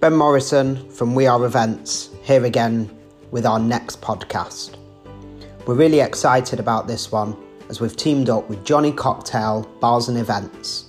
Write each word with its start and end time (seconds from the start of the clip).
Ben 0.00 0.16
Morrison 0.16 0.88
from 0.88 1.14
We 1.14 1.26
Are 1.26 1.44
Events 1.44 2.08
here 2.22 2.46
again 2.46 2.88
with 3.32 3.44
our 3.44 3.58
next 3.58 4.00
podcast. 4.00 4.78
We're 5.66 5.74
really 5.74 6.00
excited 6.00 6.58
about 6.58 6.88
this 6.88 7.12
one 7.12 7.36
as 7.68 7.82
we've 7.82 7.94
teamed 7.94 8.30
up 8.30 8.48
with 8.48 8.64
Jonny 8.64 8.92
Cocktail 8.92 9.68
Bars 9.78 10.08
and 10.08 10.16
Events. 10.16 10.86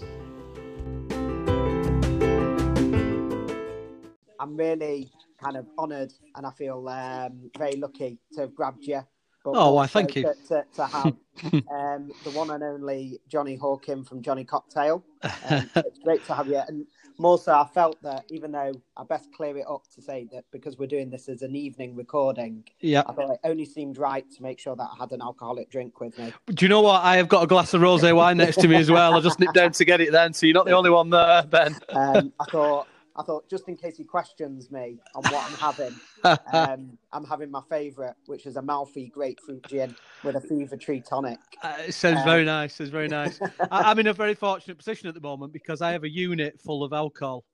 I'm 4.40 4.56
really 4.56 5.12
kind 5.44 5.58
of 5.58 5.68
honoured 5.78 6.14
and 6.38 6.46
I 6.46 6.52
feel 6.52 6.88
um, 6.88 7.52
very 7.58 7.76
lucky 7.76 8.18
to 8.32 8.42
have 8.42 8.56
grabbed 8.56 8.86
you. 8.86 9.02
But 9.44 9.54
oh, 9.56 9.74
why, 9.74 9.88
thank 9.88 10.16
you. 10.16 10.24
To, 10.24 10.36
to, 10.50 10.66
to 10.76 10.86
have 10.86 11.06
um, 11.72 12.12
the 12.24 12.32
one 12.34 12.52
and 12.52 12.64
only 12.64 13.20
Jonny 13.28 13.58
Horkin 13.58 14.08
from 14.08 14.22
Jonny 14.22 14.44
Cocktail. 14.44 15.04
Um, 15.24 15.70
it's 15.76 16.00
great 16.00 16.26
to 16.28 16.36
have 16.36 16.48
you. 16.48 16.62
And 16.68 16.86
more 17.18 17.40
so, 17.40 17.54
I 17.54 17.68
felt 17.74 18.02
that 18.04 18.26
even 18.30 18.52
though 18.52 18.74
I 18.98 19.04
best 19.04 19.30
clear 19.34 19.58
it 19.58 19.66
up 19.68 19.84
to 19.96 20.02
say 20.02 20.28
that 20.32 20.46
because 20.52 20.78
we're 20.78 20.88
doing 20.88 21.10
this 21.10 21.28
as 21.28 21.42
an 21.42 21.56
evening 21.56 21.96
recording, 21.96 22.64
yeah, 22.82 23.04
I 23.08 23.14
thought 23.14 23.32
it 23.32 23.40
only 23.44 23.66
seemed 23.66 23.98
right 23.98 24.30
to 24.32 24.44
make 24.44 24.60
sure 24.60 24.76
that 24.76 24.90
I 24.94 24.96
had 25.00 25.12
an 25.12 25.22
alcoholic 25.22 25.72
drink 25.72 26.00
with 26.00 26.18
me. 26.20 26.34
Do 26.48 26.66
you 26.66 26.70
know 26.70 26.82
what? 26.82 27.04
I 27.04 27.18
have 27.18 27.28
got 27.28 27.44
a 27.44 27.48
glass 27.48 27.74
of 27.74 27.82
rosé 27.82 28.16
wine 28.16 28.38
next 28.38 28.60
to 28.62 28.68
me 28.68 28.76
as 28.76 28.92
well. 28.92 29.16
I 29.16 29.20
just 29.22 29.40
nipped 29.40 29.56
down 29.56 29.72
to 29.72 29.86
get 29.86 30.02
it 30.02 30.12
then, 30.12 30.34
so 30.34 30.46
you're 30.46 30.54
not 30.54 30.66
the 30.66 30.72
only 30.78 30.92
one 30.92 31.10
there, 31.10 31.44
Ben. 31.44 31.76
Um, 31.90 32.32
I 32.40 32.46
thought 32.46 32.88
I 33.22 33.24
thought 33.24 33.48
just 33.48 33.68
in 33.68 33.76
case 33.76 33.98
he 33.98 34.04
questions 34.04 34.72
me 34.72 34.98
on 35.14 35.24
what 35.26 35.46
I'm 35.46 35.58
having, 35.58 35.96
um, 36.54 36.98
I'm 37.14 37.24
having 37.24 37.52
my 37.52 37.62
favourite, 37.70 38.16
which 38.26 38.48
is 38.48 38.58
a 38.58 38.62
Malfy 38.62 39.12
grapefruit 39.12 39.64
gin 39.68 39.96
with 40.24 40.36
a 40.36 40.42
Fever-Tree 40.42 41.04
tonic. 41.08 41.38
Uh, 41.62 41.76
it 41.88 41.92
sounds 41.92 42.20
um, 42.20 42.26
very 42.26 42.44
nice. 42.44 42.80
It's 42.80 42.90
very 42.90 43.08
nice. 43.08 43.40
I, 43.70 43.92
am 43.92 44.00
in 44.00 44.08
a 44.08 44.14
very 44.14 44.34
fortunate 44.48 44.76
position 44.76 45.08
at 45.08 45.14
the 45.14 45.22
moment 45.22 45.54
because 45.54 45.84
I 45.84 45.92
have 45.92 46.04
a 46.04 46.10
unit 46.10 46.60
full 46.60 46.84
of 46.84 46.94
alcohol. 46.94 47.46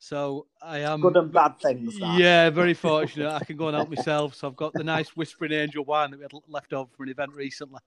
So 0.00 0.46
I 0.60 0.80
am 0.80 1.00
good 1.00 1.16
and 1.16 1.32
bad 1.32 1.60
things. 1.60 1.96
That. 2.00 2.18
Yeah, 2.18 2.50
very 2.50 2.74
fortunate. 2.74 3.30
I 3.30 3.44
can 3.44 3.56
go 3.56 3.68
and 3.68 3.76
help 3.76 3.90
myself. 3.90 4.34
So 4.34 4.48
I've 4.48 4.56
got 4.56 4.72
the 4.72 4.82
nice 4.82 5.10
Whispering 5.10 5.52
Angel 5.52 5.84
wine 5.84 6.10
that 6.10 6.18
we 6.18 6.24
had 6.24 6.32
left 6.48 6.72
over 6.72 6.90
from 6.96 7.04
an 7.04 7.10
event 7.12 7.32
recently. 7.34 7.78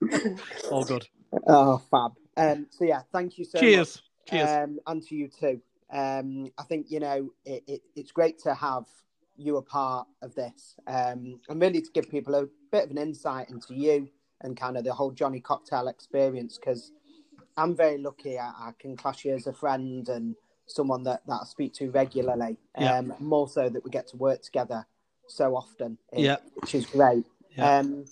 All 0.72 0.86
good. 0.86 1.06
Oh, 1.46 1.82
fab. 1.92 2.14
Um, 2.38 2.68
so 2.70 2.86
yeah, 2.86 3.02
thank 3.12 3.38
you 3.38 3.44
so 3.44 3.60
Cheers. 3.60 3.98
much. 3.98 4.30
Cheers. 4.30 4.50
Um, 4.50 4.80
and 4.88 5.04
to 5.04 5.16
you 5.16 5.28
too. 5.28 5.62
Um, 5.92 6.52
I 6.58 6.64
think 6.64 6.88
you 6.90 7.00
know 7.00 7.30
it, 7.46 7.64
it, 7.68 7.82
it's 7.96 8.12
great 8.12 8.40
to 8.40 8.54
have 8.54 8.86
you 9.38 9.58
a 9.58 9.62
part 9.62 10.08
of 10.22 10.36
this, 10.36 10.76
um, 10.88 11.40
and 11.50 11.62
really 11.62 11.82
to 11.82 11.92
give 11.94 12.10
people 12.10 12.36
a 12.36 12.48
bit 12.72 12.86
of 12.86 12.92
an 12.92 12.98
insight 12.98 13.50
into 13.50 13.74
you 13.74 14.10
and 14.42 14.58
kind 14.58 14.78
of 14.78 14.84
the 14.84 14.94
whole 14.94 15.12
Jonny 15.12 15.40
Cocktail 15.40 15.88
experience. 15.88 16.58
Because 16.58 16.92
I'm 17.56 17.76
very 17.76 17.98
lucky; 17.98 18.38
I, 18.38 18.50
I, 18.50 18.72
can 18.80 18.98
class 18.98 19.24
you 19.24 19.34
as 19.34 19.48
a 19.48 19.54
friend 19.54 20.08
and 20.10 20.36
someone 20.66 21.04
that, 21.04 21.22
that 21.28 21.40
I 21.42 21.46
speak 21.46 21.74
to 21.76 21.90
regularly. 21.92 22.58
Yeah. 22.78 22.98
Um, 22.98 23.14
more 23.20 23.48
so 23.48 23.70
that 23.70 23.84
we 23.84 23.90
get 23.90 24.08
to 24.10 24.18
work 24.18 24.42
together 24.42 24.86
so 25.28 25.56
often, 25.56 25.98
yeah. 26.14 26.38
which 26.56 26.76
is 26.76 26.86
great. 26.86 27.26
Yeah. 27.56 27.80
Um, 27.80 28.06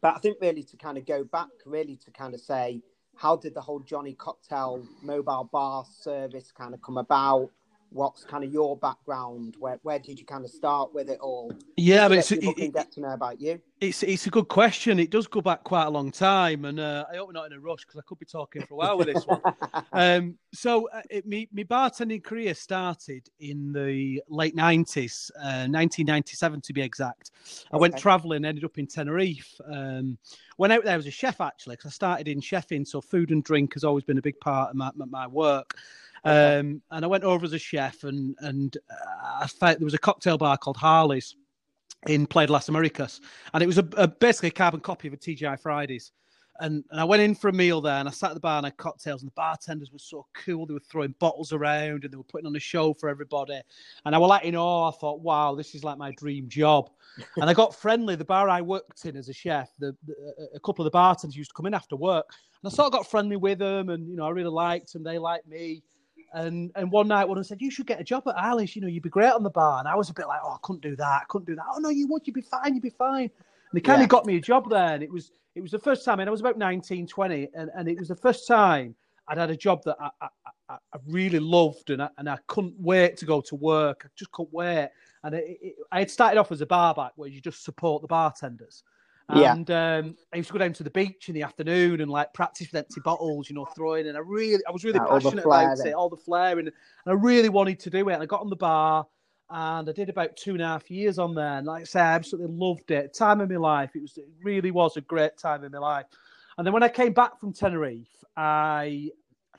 but 0.00 0.14
I 0.14 0.18
think 0.18 0.38
really 0.40 0.62
to 0.62 0.76
kind 0.76 0.96
of 0.98 1.06
go 1.06 1.24
back, 1.24 1.48
really 1.66 1.96
to 2.04 2.10
kind 2.10 2.34
of 2.34 2.40
say 2.40 2.82
how 3.18 3.34
did 3.36 3.52
the 3.52 3.60
whole 3.60 3.80
Jonny 3.80 4.14
Cocktail 4.14 4.86
mobile 5.02 5.48
bar 5.52 5.84
service 5.84 6.52
kind 6.56 6.72
of 6.72 6.80
come 6.80 6.98
about? 6.98 7.50
What's 7.90 8.24
kind 8.24 8.44
of 8.44 8.52
your 8.52 8.76
background? 8.76 9.56
Where 9.58 9.78
where 9.82 9.98
did 9.98 10.18
you 10.20 10.26
kind 10.26 10.44
of 10.44 10.50
start 10.50 10.92
with 10.92 11.08
it 11.08 11.18
all? 11.20 11.52
Yeah, 11.76 12.08
but 12.08 12.18
it's, 12.18 12.32
it, 12.32 12.74
get 12.74 12.92
to 12.92 13.00
know 13.00 13.12
about 13.12 13.40
you. 13.40 13.60
It's 13.80 14.02
it's 14.02 14.26
a 14.26 14.30
good 14.30 14.48
question. 14.48 14.98
It 14.98 15.10
does 15.10 15.26
go 15.26 15.40
back 15.40 15.64
quite 15.64 15.84
a 15.84 15.90
long 15.90 16.12
time, 16.12 16.66
and 16.66 16.78
uh, 16.78 17.06
I 17.10 17.16
hope 17.16 17.28
we're 17.28 17.32
not 17.32 17.46
in 17.46 17.54
a 17.54 17.60
rush 17.60 17.86
because 17.86 17.98
I 17.98 18.02
could 18.06 18.18
be 18.18 18.26
talking 18.26 18.62
for 18.66 18.74
a 18.74 18.76
while 18.76 18.98
with 18.98 19.06
this 19.06 19.24
one. 19.24 19.40
um, 19.92 20.36
so, 20.52 20.88
uh, 20.90 21.00
it, 21.08 21.26
me 21.26 21.48
my 21.52 21.62
bartending 21.62 22.22
career 22.22 22.54
started 22.54 23.28
in 23.40 23.72
the 23.72 24.22
late 24.28 24.54
nineties, 24.54 25.30
uh, 25.40 25.66
nineteen 25.66 26.06
ninety 26.06 26.36
seven 26.36 26.60
to 26.62 26.72
be 26.74 26.82
exact. 26.82 27.30
I 27.72 27.76
okay. 27.76 27.80
went 27.80 27.96
travelling, 27.96 28.44
ended 28.44 28.64
up 28.64 28.76
in 28.78 28.86
Tenerife. 28.86 29.58
Um, 29.64 30.18
went 30.58 30.72
out 30.72 30.84
there 30.84 30.98
as 30.98 31.06
a 31.06 31.10
chef 31.10 31.40
actually 31.40 31.76
because 31.76 31.92
I 31.92 31.94
started 31.94 32.28
in 32.28 32.40
chefing, 32.40 32.86
so 32.86 33.00
food 33.00 33.30
and 33.30 33.42
drink 33.42 33.74
has 33.74 33.84
always 33.84 34.04
been 34.04 34.18
a 34.18 34.22
big 34.22 34.38
part 34.40 34.70
of 34.70 34.76
my, 34.76 34.90
my 34.94 35.26
work. 35.26 35.74
Um, 36.24 36.82
and 36.90 37.04
I 37.04 37.06
went 37.06 37.24
over 37.24 37.44
as 37.44 37.52
a 37.52 37.58
chef, 37.58 38.04
and 38.04 38.34
and 38.40 38.76
uh, 38.90 39.42
I 39.42 39.46
found 39.46 39.78
there 39.78 39.84
was 39.84 39.94
a 39.94 39.98
cocktail 39.98 40.38
bar 40.38 40.56
called 40.56 40.76
Harley's 40.76 41.36
in 42.06 42.26
Playa 42.26 42.50
las 42.50 42.68
Americas, 42.68 43.20
and 43.54 43.62
it 43.62 43.66
was 43.66 43.78
a, 43.78 43.88
a 43.96 44.08
basically 44.08 44.48
a 44.48 44.52
carbon 44.52 44.80
copy 44.80 45.08
of 45.08 45.14
a 45.14 45.16
TGI 45.16 45.60
Fridays. 45.60 46.12
And, 46.60 46.84
and 46.90 47.00
I 47.00 47.04
went 47.04 47.22
in 47.22 47.36
for 47.36 47.48
a 47.48 47.52
meal 47.52 47.80
there, 47.80 47.94
and 47.94 48.08
I 48.08 48.10
sat 48.10 48.30
at 48.30 48.34
the 48.34 48.40
bar 48.40 48.56
and 48.56 48.66
had 48.66 48.76
cocktails, 48.76 49.22
and 49.22 49.30
the 49.30 49.34
bartenders 49.34 49.92
were 49.92 49.98
so 50.00 50.26
cool. 50.34 50.66
They 50.66 50.74
were 50.74 50.80
throwing 50.80 51.14
bottles 51.20 51.52
around, 51.52 52.02
and 52.02 52.12
they 52.12 52.16
were 52.16 52.24
putting 52.24 52.46
on 52.46 52.56
a 52.56 52.60
show 52.60 52.94
for 52.94 53.08
everybody. 53.08 53.60
And 54.04 54.14
I 54.14 54.18
was 54.18 54.28
like, 54.28 54.44
you 54.44 54.52
know, 54.52 54.84
I 54.84 54.90
thought, 54.90 55.20
wow, 55.20 55.54
this 55.54 55.76
is 55.76 55.84
like 55.84 55.98
my 55.98 56.10
dream 56.12 56.48
job. 56.48 56.90
and 57.36 57.48
I 57.48 57.54
got 57.54 57.76
friendly. 57.76 58.16
The 58.16 58.24
bar 58.24 58.48
I 58.48 58.60
worked 58.60 59.04
in 59.04 59.16
as 59.16 59.28
a 59.28 59.32
chef, 59.32 59.70
the, 59.78 59.96
the, 60.04 60.14
a 60.54 60.60
couple 60.60 60.84
of 60.84 60.86
the 60.86 60.96
bartenders 60.96 61.36
used 61.36 61.50
to 61.50 61.54
come 61.54 61.66
in 61.66 61.74
after 61.74 61.94
work, 61.94 62.26
and 62.62 62.72
I 62.72 62.74
sort 62.74 62.86
of 62.86 62.92
got 62.92 63.08
friendly 63.08 63.36
with 63.36 63.60
them, 63.60 63.90
and 63.90 64.08
you 64.08 64.16
know, 64.16 64.26
I 64.26 64.30
really 64.30 64.50
liked 64.50 64.92
them. 64.92 65.04
They 65.04 65.18
liked 65.18 65.46
me. 65.46 65.84
And 66.32 66.70
and 66.74 66.90
one 66.90 67.08
night, 67.08 67.26
one 67.26 67.38
of 67.38 67.44
them 67.44 67.48
said, 67.48 67.62
"You 67.62 67.70
should 67.70 67.86
get 67.86 68.00
a 68.00 68.04
job 68.04 68.24
at 68.28 68.36
Harley's. 68.36 68.74
You 68.76 68.82
know, 68.82 68.88
you'd 68.88 69.02
be 69.02 69.08
great 69.08 69.32
on 69.32 69.42
the 69.42 69.50
bar." 69.50 69.78
And 69.78 69.88
I 69.88 69.94
was 69.94 70.10
a 70.10 70.14
bit 70.14 70.26
like, 70.26 70.40
"Oh, 70.44 70.50
I 70.52 70.58
couldn't 70.62 70.82
do 70.82 70.94
that. 70.96 71.22
I 71.22 71.24
couldn't 71.28 71.46
do 71.46 71.56
that." 71.56 71.64
"Oh 71.74 71.78
no, 71.78 71.88
you 71.88 72.06
would. 72.08 72.26
You'd 72.26 72.34
be 72.34 72.42
fine. 72.42 72.74
You'd 72.74 72.82
be 72.82 72.90
fine." 72.90 73.30
And 73.70 73.74
they 73.74 73.80
kind 73.80 74.00
yeah. 74.00 74.04
of 74.04 74.10
got 74.10 74.26
me 74.26 74.36
a 74.36 74.40
job 74.40 74.68
there, 74.68 74.94
and 74.94 75.02
it 75.02 75.10
was 75.10 75.32
it 75.54 75.60
was 75.60 75.70
the 75.70 75.78
first 75.78 76.04
time. 76.04 76.20
And 76.20 76.28
I 76.28 76.30
was 76.30 76.40
about 76.40 76.58
19, 76.58 77.06
20, 77.06 77.48
and, 77.54 77.70
and 77.74 77.88
it 77.88 77.98
was 77.98 78.08
the 78.08 78.16
first 78.16 78.46
time 78.46 78.94
I'd 79.26 79.38
had 79.38 79.50
a 79.50 79.56
job 79.56 79.82
that 79.84 79.96
I, 80.00 80.10
I, 80.20 80.28
I, 80.68 80.74
I 80.74 80.98
really 81.06 81.38
loved, 81.38 81.90
and 81.90 82.02
I, 82.02 82.08
and 82.18 82.28
I 82.28 82.38
couldn't 82.46 82.74
wait 82.78 83.16
to 83.18 83.26
go 83.26 83.40
to 83.42 83.54
work. 83.56 84.02
I 84.04 84.08
just 84.16 84.32
couldn't 84.32 84.52
wait. 84.52 84.90
And 85.24 85.34
it, 85.34 85.58
it, 85.60 85.74
I 85.92 86.00
had 86.00 86.10
started 86.10 86.38
off 86.38 86.52
as 86.52 86.60
a 86.60 86.66
barback 86.66 87.12
where 87.16 87.28
you 87.28 87.40
just 87.40 87.64
support 87.64 88.02
the 88.02 88.08
bartenders. 88.08 88.84
And 89.30 89.68
yeah. 89.68 89.96
um, 89.98 90.16
I 90.32 90.38
used 90.38 90.48
to 90.48 90.54
go 90.54 90.58
down 90.58 90.72
to 90.72 90.82
the 90.82 90.90
beach 90.90 91.28
in 91.28 91.34
the 91.34 91.42
afternoon 91.42 92.00
and 92.00 92.10
like 92.10 92.32
practice 92.32 92.68
with 92.72 92.78
empty 92.78 93.00
bottles, 93.04 93.50
you 93.50 93.54
know, 93.54 93.66
throwing. 93.66 94.06
And 94.06 94.16
I 94.16 94.20
really, 94.20 94.62
I 94.66 94.70
was 94.70 94.84
really 94.84 95.00
passionate 95.00 95.44
about 95.44 95.78
it, 95.78 95.92
all 95.92 96.08
the 96.08 96.16
flaring. 96.16 96.66
And 96.66 96.74
I 97.06 97.12
really 97.12 97.50
wanted 97.50 97.78
to 97.80 97.90
do 97.90 98.08
it. 98.08 98.14
And 98.14 98.22
I 98.22 98.26
got 98.26 98.40
on 98.40 98.48
the 98.48 98.56
bar 98.56 99.06
and 99.50 99.88
I 99.88 99.92
did 99.92 100.08
about 100.08 100.36
two 100.36 100.52
and 100.52 100.62
a 100.62 100.66
half 100.66 100.90
years 100.90 101.18
on 101.18 101.34
there. 101.34 101.58
And 101.58 101.66
like 101.66 101.82
I 101.82 101.84
said, 101.84 102.02
I 102.04 102.14
absolutely 102.14 102.56
loved 102.56 102.90
it. 102.90 103.12
Time 103.12 103.42
of 103.42 103.50
my 103.50 103.56
life. 103.56 103.90
It 103.94 104.00
was, 104.00 104.16
it 104.16 104.28
really 104.42 104.70
was 104.70 104.96
a 104.96 105.02
great 105.02 105.36
time 105.36 105.62
in 105.62 105.72
my 105.72 105.78
life. 105.78 106.06
And 106.56 106.66
then 106.66 106.72
when 106.72 106.82
I 106.82 106.88
came 106.88 107.12
back 107.12 107.38
from 107.38 107.52
Tenerife, 107.52 108.08
I 108.34 109.10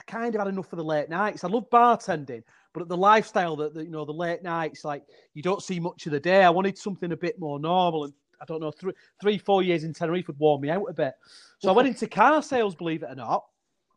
kind 0.07 0.33
of 0.33 0.41
had 0.41 0.47
enough 0.47 0.71
of 0.73 0.77
the 0.77 0.83
late 0.83 1.09
nights. 1.09 1.43
I 1.43 1.47
love 1.47 1.69
bartending, 1.69 2.43
but 2.73 2.87
the 2.87 2.97
lifestyle 2.97 3.55
that 3.57 3.75
you 3.75 3.89
know 3.89 4.05
the 4.05 4.11
late 4.11 4.43
nights, 4.43 4.83
like 4.83 5.03
you 5.33 5.43
don't 5.43 5.61
see 5.61 5.79
much 5.79 6.05
of 6.07 6.11
the 6.11 6.19
day. 6.19 6.43
I 6.43 6.49
wanted 6.49 6.77
something 6.77 7.11
a 7.11 7.17
bit 7.17 7.39
more 7.39 7.59
normal, 7.59 8.05
and 8.05 8.13
I 8.41 8.45
don't 8.45 8.61
know, 8.61 8.71
three, 8.71 8.93
three, 9.21 9.37
four 9.37 9.63
years 9.63 9.83
in 9.83 9.93
Tenerife 9.93 10.27
would 10.27 10.39
warm 10.39 10.61
me 10.61 10.69
out 10.69 10.85
a 10.89 10.93
bit. 10.93 11.13
So 11.59 11.69
I 11.69 11.71
went 11.75 11.87
into 11.87 12.07
car 12.07 12.41
sales, 12.41 12.75
believe 12.75 13.03
it 13.03 13.11
or 13.11 13.15
not. 13.15 13.45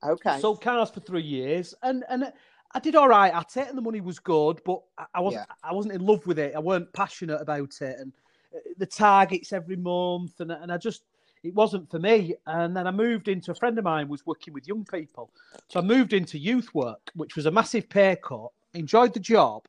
Okay. 0.04 0.41
Sold 0.41 0.60
cars 0.60 0.91
for 0.91 1.00
three 1.00 1.22
years, 1.22 1.75
and 1.82 2.04
and 2.08 2.32
I 2.75 2.78
did 2.80 2.97
all 2.97 3.08
right 3.08 3.32
at 3.32 3.56
it, 3.56 3.69
and 3.69 3.76
the 3.76 3.82
money 3.82 4.00
was 4.00 4.19
good, 4.19 4.60
but 4.64 4.80
I 5.14 5.20
wasn't 5.20 5.47
yeah. 5.48 5.69
I 5.69 5.72
wasn't 5.72 5.94
in 5.94 6.04
love 6.04 6.26
with 6.26 6.38
it. 6.38 6.54
I 6.56 6.58
weren't 6.58 6.92
passionate 6.92 7.41
about 7.41 7.80
it, 7.80 7.97
and 8.00 8.12
uh, 8.54 8.58
the 8.78 8.86
targets 8.86 9.53
every 9.53 9.76
month, 9.76 10.41
and 10.41 10.50
and 10.50 10.72
I 10.72 10.76
just 10.78 11.04
it 11.44 11.54
wasn't 11.54 11.91
for 11.91 11.98
me. 11.98 12.34
And 12.47 12.76
then 12.76 12.86
I 12.86 12.91
moved 12.91 13.28
into 13.28 13.53
a 13.53 13.54
friend 13.54 13.78
of 13.78 13.84
mine 13.84 14.09
was 14.09 14.26
working 14.26 14.54
with 14.54 14.66
young 14.66 14.84
people, 14.84 15.30
so 15.69 15.80
I 15.80 15.82
moved 15.82 16.14
into 16.14 16.38
youth 16.38 16.74
work, 16.74 17.10
which 17.14 17.36
was 17.36 17.47
a 17.47 17.50
massive 17.50 17.88
pay 17.88 18.16
cut. 18.22 18.50
Enjoyed 18.74 19.14
the 19.14 19.20
job, 19.20 19.66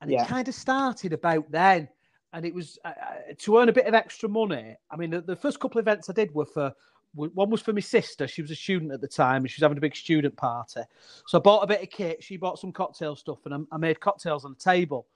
and 0.00 0.10
yeah. 0.10 0.24
it 0.24 0.28
kind 0.28 0.48
of 0.48 0.54
started 0.54 1.12
about 1.12 1.50
then 1.50 1.88
and 2.32 2.44
it 2.44 2.54
was 2.54 2.78
uh, 2.84 2.88
uh, 2.88 3.34
to 3.38 3.58
earn 3.58 3.68
a 3.68 3.72
bit 3.72 3.86
of 3.86 3.94
extra 3.94 4.28
money. 4.28 4.76
I 4.90 4.96
mean, 4.96 5.10
the, 5.10 5.20
the, 5.20 5.36
first 5.36 5.60
couple 5.60 5.78
of 5.78 5.84
events 5.84 6.08
I 6.08 6.12
did 6.12 6.32
were 6.34 6.46
for 6.46 6.72
one 7.14 7.50
was 7.50 7.60
for 7.60 7.72
my 7.72 7.80
sister. 7.80 8.28
She 8.28 8.40
was 8.40 8.52
a 8.52 8.56
student 8.56 8.92
at 8.92 9.00
the 9.00 9.08
time, 9.08 9.42
and 9.42 9.50
she 9.50 9.58
was 9.58 9.62
having 9.62 9.78
a 9.78 9.80
big 9.80 9.96
student 9.96 10.36
party. 10.36 10.82
So 11.26 11.38
I 11.38 11.40
bought 11.40 11.64
a 11.64 11.66
bit 11.66 11.82
of 11.82 11.90
kit. 11.90 12.22
She 12.22 12.36
bought 12.36 12.60
some 12.60 12.70
cocktail 12.70 13.16
stuff, 13.16 13.38
and 13.46 13.54
I, 13.54 13.58
I 13.72 13.78
made 13.78 13.98
cocktails 13.98 14.44
on 14.44 14.52
the 14.52 14.58
table. 14.60 15.06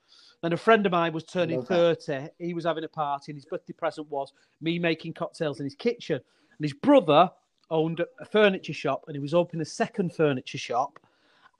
And 0.43 0.53
a 0.53 0.57
friend 0.57 0.85
of 0.85 0.91
mine 0.91 1.13
was 1.13 1.23
turning 1.23 1.63
thirty. 1.63 2.27
He 2.37 2.53
was 2.53 2.65
having 2.65 2.83
a 2.83 2.89
party, 2.89 3.31
and 3.31 3.37
his 3.37 3.45
birthday 3.45 3.73
present 3.73 4.09
was 4.09 4.33
me 4.61 4.77
making 4.77 5.13
cocktails 5.13 5.59
in 5.59 5.65
his 5.65 5.75
kitchen. 5.75 6.15
And 6.15 6.63
his 6.63 6.73
brother 6.73 7.31
owned 7.71 8.01
a 8.19 8.25
furniture 8.25 8.73
shop, 8.73 9.05
and 9.07 9.15
he 9.15 9.21
was 9.21 9.33
opening 9.33 9.61
a 9.61 9.65
second 9.65 10.13
furniture 10.13 10.57
shop. 10.57 10.99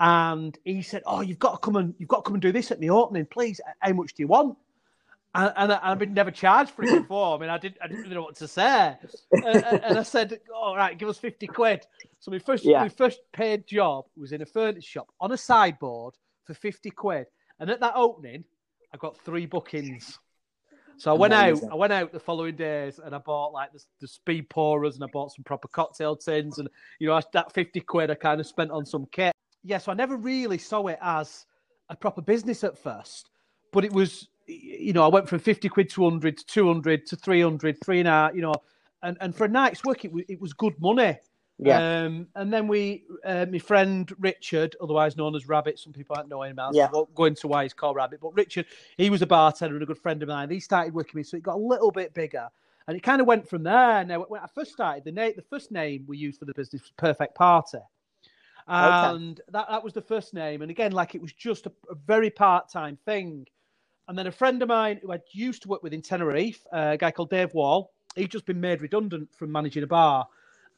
And 0.01 0.57
he 0.65 0.81
said, 0.81 1.01
"Oh, 1.05 1.21
you've 1.21 1.39
got 1.39 1.53
to 1.53 1.57
come 1.59 1.77
and 1.77 1.95
you've 1.97 2.09
got 2.09 2.17
to 2.17 2.23
come 2.23 2.35
and 2.35 2.41
do 2.41 2.51
this 2.51 2.71
at 2.71 2.81
the 2.81 2.89
opening, 2.89 3.25
please. 3.25 3.61
How 3.79 3.93
much 3.93 4.13
do 4.13 4.23
you 4.23 4.27
want?" 4.27 4.57
And, 5.35 5.53
and, 5.57 5.71
I've 5.73 5.99
been 5.99 6.13
never 6.13 6.31
charged 6.31 6.71
for 6.71 6.83
it 6.83 7.01
before. 7.01 7.37
I 7.37 7.39
mean, 7.39 7.49
I 7.49 7.57
didn't, 7.57 7.77
I 7.81 7.87
didn't 7.87 8.09
know 8.09 8.21
what 8.21 8.35
to 8.37 8.47
say, 8.47 8.95
and, 9.31 9.63
and 9.83 9.97
I 9.97 10.03
said, 10.03 10.39
"All 10.55 10.75
right, 10.75 10.97
give 10.97 11.09
us 11.09 11.17
fifty 11.17 11.47
quid." 11.47 11.85
So 12.19 12.31
my 12.31 12.39
first, 12.39 12.63
yeah. 12.63 12.81
my 12.81 12.89
first 12.89 13.19
paid 13.33 13.67
job 13.67 14.05
was 14.17 14.31
in 14.31 14.41
a 14.41 14.45
furniture 14.45 14.81
shop 14.81 15.07
on 15.19 15.31
a 15.31 15.37
sideboard 15.37 16.15
for 16.45 16.53
fifty 16.53 16.89
quid, 16.89 17.27
and 17.59 17.69
at 17.69 17.79
that 17.81 17.93
opening, 17.95 18.45
I 18.93 18.97
got 18.97 19.17
three 19.17 19.45
bookings. 19.45 20.19
So 20.97 21.11
I 21.11 21.17
went 21.17 21.33
Amazing. 21.33 21.67
out. 21.67 21.71
I 21.73 21.75
went 21.75 21.93
out 21.93 22.13
the 22.13 22.19
following 22.19 22.55
days, 22.55 22.99
and 23.03 23.13
I 23.13 23.17
bought 23.17 23.51
like 23.51 23.73
the, 23.73 23.83
the 23.99 24.07
speed 24.07 24.49
pourers, 24.49 24.95
and 24.95 25.03
I 25.03 25.07
bought 25.11 25.33
some 25.33 25.43
proper 25.43 25.67
cocktail 25.67 26.15
tins, 26.15 26.59
and 26.59 26.69
you 26.99 27.07
know 27.07 27.19
that 27.33 27.53
fifty 27.53 27.81
quid 27.81 28.09
I 28.09 28.15
kind 28.15 28.39
of 28.39 28.47
spent 28.47 28.71
on 28.71 28.85
some 28.85 29.05
kit. 29.11 29.33
Yeah, 29.63 29.79
so 29.79 29.91
I 29.91 29.95
never 29.95 30.15
really 30.15 30.57
saw 30.57 30.87
it 30.87 30.99
as 31.01 31.45
a 31.89 31.95
proper 31.95 32.21
business 32.21 32.63
at 32.63 32.77
first 32.77 33.29
but 33.75 33.83
it 33.83 33.91
was, 33.91 34.29
you 34.47 34.93
know, 34.93 35.03
I 35.03 35.07
went 35.07 35.27
from 35.27 35.39
50 35.39 35.69
quid 35.69 35.89
to 35.91 36.01
100 36.01 36.37
to 36.37 36.45
200 36.45 37.05
to 37.07 37.15
300, 37.15 37.83
three 37.83 37.99
and 37.99 38.07
a 38.07 38.11
half, 38.11 38.35
you 38.35 38.41
know, 38.41 38.53
and, 39.03 39.17
and 39.21 39.35
for 39.35 39.45
a 39.45 39.47
night's 39.47 39.83
work, 39.83 40.05
it, 40.05 40.11
it 40.27 40.39
was 40.39 40.53
good 40.53 40.79
money. 40.79 41.17
Yeah. 41.57 42.03
Um, 42.03 42.27
and 42.35 42.51
then 42.51 42.67
we, 42.67 43.05
uh, 43.23 43.45
my 43.49 43.59
friend 43.59 44.11
Richard, 44.19 44.75
otherwise 44.81 45.15
known 45.15 45.35
as 45.35 45.47
Rabbit, 45.47 45.79
some 45.79 45.93
people 45.93 46.15
don't 46.15 46.27
know 46.27 46.43
him 46.43 46.59
as. 46.59 46.75
Yeah. 46.75 46.87
I 46.87 46.91
won't 46.91 47.15
go 47.15 47.25
into 47.25 47.47
why 47.47 47.63
he's 47.63 47.73
called 47.73 47.95
Rabbit, 47.95 48.19
but 48.21 48.35
Richard, 48.35 48.65
he 48.97 49.09
was 49.09 49.21
a 49.21 49.27
bartender 49.27 49.75
and 49.75 49.83
a 49.83 49.85
good 49.85 49.99
friend 49.99 50.21
of 50.21 50.29
mine. 50.29 50.49
He 50.49 50.59
started 50.59 50.93
working 50.93 51.11
with 51.13 51.27
me, 51.27 51.29
so 51.29 51.37
it 51.37 51.43
got 51.43 51.55
a 51.55 51.57
little 51.57 51.91
bit 51.91 52.13
bigger. 52.13 52.49
And 52.87 52.97
it 52.97 53.01
kind 53.01 53.21
of 53.21 53.27
went 53.27 53.47
from 53.47 53.63
there. 53.63 54.03
Now, 54.05 54.21
when 54.27 54.41
I 54.41 54.47
first 54.53 54.73
started, 54.73 55.05
the 55.05 55.11
name, 55.11 55.33
the 55.35 55.41
first 55.43 55.71
name 55.71 56.03
we 56.07 56.17
used 56.17 56.39
for 56.39 56.45
the 56.45 56.53
business 56.53 56.83
was 56.83 56.91
Perfect 56.97 57.35
Party. 57.35 57.79
And 58.67 59.39
that, 59.49 59.67
that 59.69 59.83
was 59.83 59.93
the 59.93 60.01
first 60.01 60.33
name. 60.33 60.61
And 60.61 60.71
again, 60.71 60.91
like 60.91 61.15
it 61.15 61.21
was 61.21 61.33
just 61.33 61.67
a, 61.67 61.71
a 61.89 61.95
very 61.95 62.29
part 62.29 62.69
time 62.69 62.97
thing. 63.05 63.47
And 64.07 64.17
then 64.17 64.27
a 64.27 64.31
friend 64.31 64.61
of 64.61 64.69
mine 64.69 64.99
who 65.01 65.11
I 65.11 65.19
used 65.31 65.63
to 65.63 65.67
work 65.67 65.81
with 65.81 65.93
in 65.93 66.01
Tenerife, 66.01 66.65
uh, 66.71 66.91
a 66.93 66.97
guy 66.97 67.11
called 67.11 67.29
Dave 67.29 67.53
Wall, 67.53 67.91
he'd 68.15 68.31
just 68.31 68.45
been 68.45 68.61
made 68.61 68.81
redundant 68.81 69.29
from 69.33 69.51
managing 69.51 69.83
a 69.83 69.87
bar. 69.87 70.27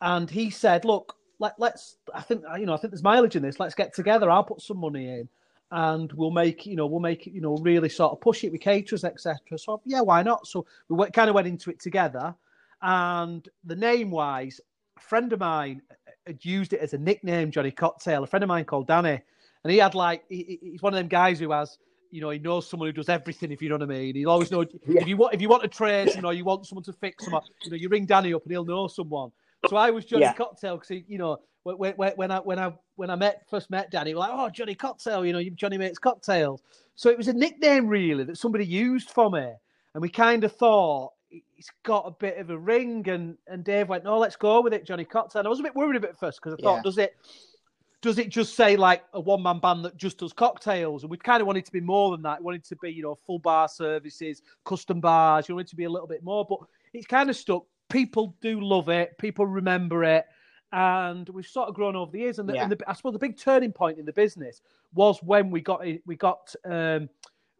And 0.02 0.30
he 0.30 0.50
said, 0.50 0.86
Look, 0.86 1.16
let, 1.40 1.54
let's, 1.60 1.98
I 2.14 2.22
think, 2.22 2.44
you 2.58 2.66
know, 2.66 2.74
I 2.74 2.78
think 2.78 2.92
there's 2.92 3.04
mileage 3.04 3.36
in 3.36 3.44
this. 3.44 3.60
Let's 3.60 3.76
get 3.76 3.94
together. 3.94 4.30
I'll 4.30 4.44
put 4.44 4.62
some 4.62 4.78
money 4.78 5.08
in 5.08 5.30
and 5.72 6.12
we'll 6.14 6.32
make, 6.32 6.66
you 6.66 6.76
know, 6.76 6.88
we'll 6.88 7.00
make 7.00 7.28
it, 7.28 7.34
you 7.34 7.42
know, 7.42 7.58
really 7.58 7.90
sort 7.90 8.14
of 8.14 8.22
push 8.22 8.44
it 8.44 8.52
with 8.52 8.62
caterers, 8.62 9.04
etc. 9.04 9.58
So, 9.58 9.82
yeah, 9.86 10.02
why 10.02 10.24
not? 10.24 10.48
So 10.48 10.66
we 10.88 10.96
went, 10.96 11.14
kind 11.14 11.30
of 11.30 11.36
went 11.36 11.48
into 11.48 11.70
it 11.70 11.80
together. 11.80 12.34
And 12.82 13.48
the 13.66 13.76
name 13.76 14.10
wise, 14.10 14.62
a 14.98 15.02
friend 15.02 15.34
of 15.34 15.40
mine 15.40 15.82
had 16.26 16.44
used 16.44 16.74
it 16.74 16.80
as 16.80 16.94
a 16.94 16.98
nickname, 16.98 17.52
Jonny 17.52 17.72
Cocktail. 17.72 18.24
A 18.24 18.28
friend 18.28 18.44
of 18.44 18.48
mine 18.48 18.66
called 18.66 18.88
Danny. 18.88 19.20
And 19.64 19.72
he 19.72 19.78
had 19.78 19.96
like, 19.96 20.24
he, 20.30 20.60
he's 20.62 20.82
one 20.82 20.94
of 20.94 20.98
them 20.98 21.08
guys 21.08 21.40
who 21.40 21.52
has, 21.52 21.78
you 22.12 22.22
know, 22.22 22.30
he 22.30 22.40
knows 22.40 22.70
someone 22.70 22.88
who 22.90 22.94
does 22.94 23.10
everything. 23.10 23.52
If 23.52 23.62
you 23.62 23.70
know 23.70 23.76
what 23.76 23.84
I 23.84 23.86
mean, 23.86 24.16
he'll 24.16 24.30
always 24.30 24.52
know 24.52 24.62
Yeah. 24.88 25.02
if 25.02 25.08
you 25.08 25.18
want 25.18 25.34
if 25.34 25.42
you 25.42 25.50
want 25.50 25.64
a 25.64 25.68
trade, 25.68 26.14
you 26.16 26.22
know, 26.22 26.30
you 26.32 26.46
want 26.46 26.66
someone 26.66 26.84
to 26.86 26.94
fix 26.94 27.26
them 27.26 27.34
up. 27.34 27.46
You 27.64 27.72
know, 27.72 27.78
you 27.78 27.90
ring 27.90 28.06
Danny 28.06 28.34
up 28.34 28.44
and 28.44 28.52
he'll 28.52 28.66
know 28.66 28.88
someone. 28.88 29.32
So 29.68 29.76
I 29.76 29.90
was 29.92 30.06
Jonny 30.06 30.24
Yeah. 30.24 30.34
Cocktail 30.34 30.78
because 30.78 31.04
you 31.08 31.18
know 31.18 31.40
when, 31.64 31.76
when, 31.96 32.12
when 32.16 32.32
I 32.32 32.40
when 32.40 32.60
I 32.60 32.74
when 32.96 33.10
I 33.10 33.16
met 33.16 33.44
first 33.50 33.70
met 33.70 33.92
Danny, 33.92 34.14
we're 34.14 34.20
like, 34.22 34.32
oh 34.34 34.50
Jonny 34.50 34.76
Cocktail, 34.76 35.26
you 35.26 35.34
know, 35.34 35.44
Jonny 35.56 35.78
makes 35.78 36.00
cocktails. 36.00 36.62
So 36.96 37.10
it 37.10 37.18
was 37.18 37.28
a 37.28 37.34
nickname 37.34 37.88
really 37.88 38.24
that 38.24 38.38
somebody 38.38 38.66
used 38.66 39.10
for 39.12 39.30
me, 39.30 39.52
and 39.94 40.02
we 40.02 40.10
kind 40.10 40.44
of 40.44 40.52
thought 40.56 41.12
it's 41.30 41.70
got 41.84 42.06
a 42.08 42.12
bit 42.12 42.38
of 42.38 42.50
a 42.50 42.58
ring. 42.58 43.08
And 43.10 43.38
and 43.48 43.64
Dave 43.64 43.90
went, 43.90 44.04
no, 44.06 44.18
let's 44.18 44.36
go 44.38 44.62
with 44.62 44.74
it, 44.74 44.86
Jonny 44.86 45.04
Cocktail. 45.06 45.42
And 45.42 45.48
I 45.48 45.50
was 45.50 45.60
a 45.60 45.64
bit 45.64 45.76
worried 45.76 45.98
about 45.98 46.12
it 46.12 46.18
first 46.18 46.40
because 46.42 46.58
I 46.58 46.62
thought, 46.64 46.78
Yeah. 46.78 46.82
does 46.84 46.98
it 46.98 47.16
does 48.08 48.20
it 48.20 48.30
just 48.30 48.56
say 48.56 48.78
like 48.78 49.04
a 49.14 49.20
one 49.20 49.44
man 49.44 49.60
band 49.60 49.84
that 49.84 49.98
just 49.98 50.20
does 50.20 50.32
cocktails? 50.32 51.04
And 51.04 51.12
we 51.12 51.18
kind 51.18 51.42
of 51.42 51.48
wanted 51.48 51.66
to 51.66 51.72
be 51.74 51.82
more 51.82 52.12
than 52.12 52.22
that. 52.22 52.40
We 52.40 52.46
wanted 52.46 52.64
to 52.64 52.78
be, 52.78 52.90
you 52.90 53.04
know, 53.04 53.20
full 53.28 53.38
bar 53.40 53.68
services, 53.68 54.42
custom 54.64 55.02
bars. 55.02 55.50
You 55.50 55.56
wanted 55.56 55.68
to 55.68 55.76
be 55.76 55.84
a 55.84 55.90
little 55.90 56.08
bit 56.08 56.24
more, 56.24 56.46
but 56.50 56.60
it's 56.94 57.06
kind 57.06 57.30
of 57.30 57.36
stuck. 57.36 57.64
People 57.90 58.34
do 58.40 58.62
love 58.62 58.88
it. 58.88 59.18
People 59.18 59.46
remember 59.46 60.06
it. 60.06 60.26
And 60.72 61.28
we've 61.28 61.46
sort 61.46 61.68
of 61.68 61.76
grown 61.76 61.98
over 61.98 62.10
the 62.10 62.20
years. 62.20 62.40
And, 62.40 62.48
the, 62.48 62.54
Yeah. 62.54 62.64
and 62.64 62.72
the, 62.72 62.90
I 62.90 62.94
suppose 62.94 63.12
the 63.12 63.20
big 63.20 63.38
turning 63.38 63.74
point 63.74 64.00
in 64.00 64.06
the 64.06 64.14
business 64.14 64.62
was 64.94 65.22
when 65.22 65.52
we 65.52 65.60
got 65.60 65.86
we 66.06 66.16
got 66.16 66.56
um, 66.64 67.10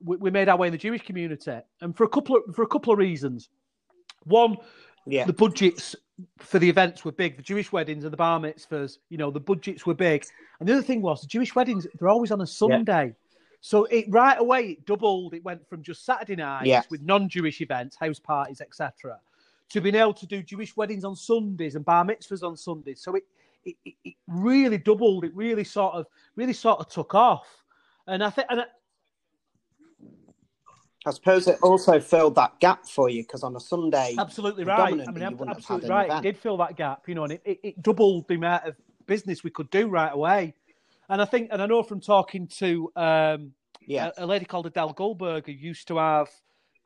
we, 0.02 0.16
we 0.16 0.32
made 0.32 0.48
our 0.48 0.56
way 0.56 0.68
in 0.68 0.72
the 0.72 0.78
Jewish 0.78 1.04
community, 1.04 1.60
and 1.82 1.96
for 1.98 2.06
a 2.06 2.10
couple 2.10 2.38
of 2.38 2.56
for 2.56 2.62
a 2.62 2.68
couple 2.68 2.94
of 2.94 3.00
reasons. 3.00 3.50
One, 4.24 4.56
Yeah. 5.06 5.26
the 5.26 5.34
budgets 5.34 5.94
for 6.40 6.60
the 6.60 6.70
events 6.70 7.06
were 7.06 7.12
big. 7.12 7.38
The 7.38 7.44
Jewish 7.44 7.72
weddings 7.72 8.04
and 8.04 8.12
the 8.14 8.18
bar 8.18 8.40
mitzvahs, 8.40 8.98
you 9.10 9.18
know, 9.18 9.32
the 9.32 9.40
budgets 9.40 9.86
were 9.86 9.94
big. 9.94 10.26
And 10.60 10.68
the 10.68 10.74
other 10.74 10.82
thing 10.82 11.02
was 11.02 11.22
the 11.22 11.28
Jewish 11.28 11.56
weddings, 11.56 11.86
they're 12.00 12.10
always 12.10 12.32
on 12.32 12.42
a 12.42 12.48
Sunday. 12.48 13.14
So 13.62 13.86
it 13.86 14.06
right 14.10 14.40
away 14.40 14.62
it 14.72 14.86
doubled. 14.86 15.34
It 15.34 15.44
went 15.44 15.68
from 15.68 15.82
just 15.84 16.06
Saturday 16.06 16.36
nights 16.36 16.68
Yeah. 16.68 16.84
with 16.90 17.02
non-Jewish 17.02 17.62
events, 17.62 17.96
house 17.96 18.20
parties, 18.20 18.62
etc., 18.62 19.20
to 19.70 19.82
being 19.82 19.96
able 19.96 20.14
to 20.14 20.26
do 20.26 20.42
Jewish 20.42 20.78
weddings 20.78 21.04
on 21.04 21.16
Sundays 21.16 21.76
and 21.76 21.84
bar 21.84 22.06
mitzvahs 22.06 22.44
on 22.44 22.56
Sundays. 22.56 23.02
So 23.02 23.16
it, 23.16 23.24
it, 23.66 23.76
it- 23.84 23.96
it 24.06 24.14
really 24.28 24.78
doubled. 24.78 25.26
It 25.26 25.36
really 25.36 25.64
sort 25.66 25.96
of 25.96 26.06
really 26.36 26.54
sort 26.54 26.80
of 26.80 26.88
took 26.88 27.14
off. 27.16 27.48
And 28.08 28.24
I 28.24 28.30
think 28.30 28.48
and 28.50 28.64
I, 31.08 31.12
suppose 31.12 31.48
it 31.48 31.58
also 31.62 32.00
filled 32.00 32.36
that 32.36 32.60
gap 32.60 32.86
for 32.86 33.10
you 33.10 33.24
because 33.24 33.44
on 33.44 33.56
a 33.56 33.60
Sunday, 33.60 34.16
Absolutely 34.18 34.64
right. 34.64 34.94
I 35.08 35.12
mean, 35.12 35.24
ab- 35.24 35.42
absolutely 35.48 35.90
right. 35.90 36.12
It 36.12 36.22
did 36.22 36.38
fill 36.38 36.58
that 36.58 36.76
gap, 36.76 37.08
you 37.08 37.16
know, 37.16 37.24
and 37.24 37.34
it, 37.34 37.42
it, 37.46 37.60
it 37.64 37.82
doubled 37.82 38.28
the 38.28 38.36
amount 38.36 38.66
of 38.66 38.76
business 39.06 39.44
we 39.44 39.50
could 39.50 39.70
do 39.70 39.88
right 39.88 40.14
away. 40.14 40.54
And 41.10 41.22
I 41.22 41.26
think, 41.26 41.50
and 41.52 41.62
I 41.62 41.66
know 41.66 41.84
from 41.84 42.02
talking 42.02 42.48
to 42.60 42.92
um, 42.96 43.54
yeah, 43.86 44.12
a, 44.18 44.26
a 44.26 44.26
lady 44.26 44.46
called 44.46 44.66
Adele 44.68 44.94
Goldberg 44.94 45.46
who 45.46 45.54
used 45.54 45.88
to 45.88 45.98
have, 45.98 46.28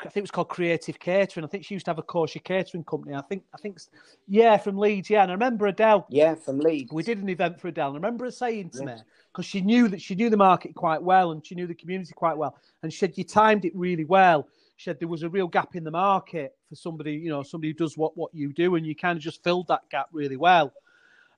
I 0.05 0.09
think 0.09 0.17
it 0.17 0.23
was 0.23 0.31
called 0.31 0.49
Creative 0.49 0.97
Catering. 0.99 1.43
I 1.43 1.47
think 1.47 1.63
she 1.65 1.73
used 1.75 1.85
to 1.85 1.91
have 1.91 1.99
a 1.99 2.03
kosher 2.03 2.39
catering 2.39 2.83
company. 2.83 3.15
I 3.15 3.21
think, 3.21 3.43
I 3.53 3.57
think, 3.57 3.79
yeah, 4.27 4.57
from 4.57 4.77
Leeds. 4.77 5.09
Yeah, 5.09 5.21
and 5.23 5.31
I 5.31 5.33
remember 5.33 5.67
Adele. 5.67 6.05
yeah, 6.09 6.35
from 6.35 6.59
Leeds. 6.59 6.91
We 6.91 7.03
did 7.03 7.19
an 7.21 7.29
event 7.29 7.59
for 7.59 7.67
Adele. 7.67 7.87
And 7.89 7.95
I 7.97 7.99
remember 7.99 8.25
her 8.25 8.31
saying 8.31 8.71
to 8.71 8.79
Yes. 8.85 8.85
me 8.99 9.03
because 9.31 9.45
she 9.45 9.61
knew 9.61 9.87
that 9.87 10.01
she 10.01 10.15
knew 10.15 10.29
the 10.29 10.37
market 10.37 10.75
quite 10.75 11.01
well 11.01 11.31
and 11.31 11.45
she 11.45 11.55
knew 11.55 11.67
the 11.67 11.75
community 11.75 12.13
quite 12.13 12.35
well, 12.37 12.55
and 12.83 12.91
she 12.91 12.99
said 12.99 13.17
you 13.17 13.23
timed 13.23 13.65
it 13.65 13.73
really 13.75 14.05
well. 14.05 14.47
She 14.77 14.85
said 14.89 14.99
there 14.99 15.07
was 15.07 15.23
a 15.23 15.29
real 15.29 15.47
gap 15.47 15.75
in 15.75 15.83
the 15.83 15.91
market 15.91 16.55
for 16.67 16.75
somebody, 16.75 17.13
you 17.13 17.29
know, 17.29 17.43
somebody 17.43 17.69
who 17.69 17.73
does 17.75 17.97
what 17.97 18.17
what 18.17 18.33
you 18.33 18.51
do, 18.53 18.75
and 18.75 18.85
you 18.85 18.95
kind 18.95 19.15
of 19.17 19.23
just 19.23 19.43
filled 19.43 19.67
that 19.67 19.87
gap 19.89 20.07
really 20.11 20.37
well. 20.37 20.73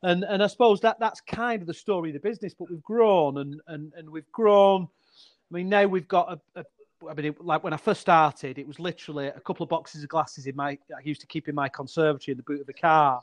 And 0.01 0.23
and 0.23 0.41
I 0.41 0.47
suppose 0.47 0.79
that 0.81 0.99
that's 0.99 1.21
kind 1.21 1.61
of 1.61 1.67
the 1.67 1.73
story 1.73 2.09
of 2.09 2.13
the 2.13 2.19
business. 2.29 2.53
But 2.53 2.69
we've 2.69 2.81
grown 2.83 3.37
and 3.39 3.61
and 3.67 3.93
and 3.97 4.09
we've 4.09 4.31
grown. 4.31 4.87
I 5.51 5.55
mean, 5.55 5.69
now 5.69 5.85
we've 5.85 6.07
got 6.07 6.39
a. 6.55 6.59
a 6.61 6.63
I 7.09 7.13
mean, 7.13 7.25
it, 7.27 7.41
like 7.43 7.63
when 7.63 7.73
I 7.73 7.77
first 7.77 8.01
started, 8.01 8.57
it 8.57 8.67
was 8.67 8.79
literally 8.79 9.27
a 9.27 9.39
couple 9.39 9.63
of 9.63 9.69
boxes 9.69 10.03
of 10.03 10.09
glasses 10.09 10.47
in 10.47 10.55
my. 10.55 10.71
I 10.95 11.01
used 11.03 11.21
to 11.21 11.27
keep 11.27 11.47
in 11.47 11.55
my 11.55 11.69
conservatory 11.69 12.33
in 12.33 12.37
the 12.37 12.43
boot 12.43 12.61
of 12.61 12.67
the 12.67 12.73
car. 12.73 13.21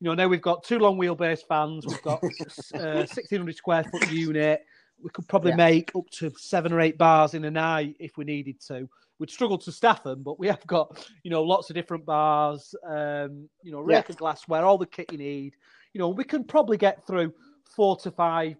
You 0.00 0.06
know, 0.08 0.14
now 0.14 0.28
we've 0.28 0.42
got 0.42 0.62
two 0.62 0.78
long 0.78 0.96
wheelbase 0.98 1.44
fans. 1.46 1.86
We've 1.86 2.02
got 2.02 2.22
uh, 2.80 3.06
sixteen 3.06 3.38
hundred 3.40 3.56
square 3.56 3.84
foot 3.84 4.02
unit. 4.10 4.64
We 5.02 5.10
could 5.10 5.28
probably 5.28 5.52
Yeah. 5.52 5.56
make 5.56 5.92
up 5.96 6.08
to 6.10 6.32
seven 6.36 6.72
or 6.72 6.80
eight 6.80 6.98
bars 6.98 7.34
in 7.34 7.44
a 7.44 7.50
night 7.50 7.96
if 7.98 8.16
we 8.16 8.24
needed 8.24 8.60
to. 8.62 8.88
We'd 9.18 9.30
struggle 9.30 9.58
to 9.58 9.72
staff 9.72 10.02
them, 10.04 10.22
but 10.22 10.38
we 10.38 10.46
have 10.48 10.64
got 10.66 11.04
you 11.22 11.30
know 11.30 11.42
lots 11.42 11.70
of 11.70 11.74
different 11.74 12.04
bars. 12.04 12.74
Um, 12.86 13.48
you 13.62 13.72
know, 13.72 13.80
Yeah. 13.80 13.96
rake 13.98 14.10
of 14.10 14.16
glassware, 14.16 14.64
all 14.64 14.78
the 14.78 14.86
kit 14.86 15.10
you 15.10 15.18
need. 15.18 15.54
You 15.92 15.98
know, 16.00 16.08
we 16.08 16.24
can 16.24 16.44
probably 16.44 16.76
get 16.76 17.04
through 17.06 17.32
four 17.64 17.96
to 17.98 18.10
five 18.10 18.56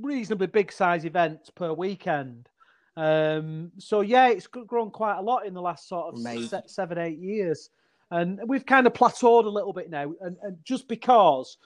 reasonably 0.00 0.48
big 0.48 0.72
size 0.72 1.04
events 1.04 1.50
per 1.50 1.72
weekend. 1.72 2.48
Um, 2.96 3.72
so 3.78 4.00
yeah, 4.00 4.28
it's 4.28 4.46
grown 4.46 4.90
quite 4.90 5.18
a 5.18 5.22
lot 5.22 5.46
in 5.46 5.54
the 5.54 5.60
last 5.60 5.88
sort 5.88 6.14
of 6.14 6.20
se- 6.20 6.62
seven, 6.66 6.98
eight 6.98 7.18
years, 7.18 7.70
and 8.10 8.40
we've 8.46 8.64
kind 8.64 8.86
of 8.86 8.94
plateaued 8.94 9.44
a 9.44 9.48
little 9.48 9.72
bit 9.72 9.90
now. 9.90 10.14
And, 10.22 10.36
and 10.42 10.56
just 10.64 10.88
because 10.88 11.58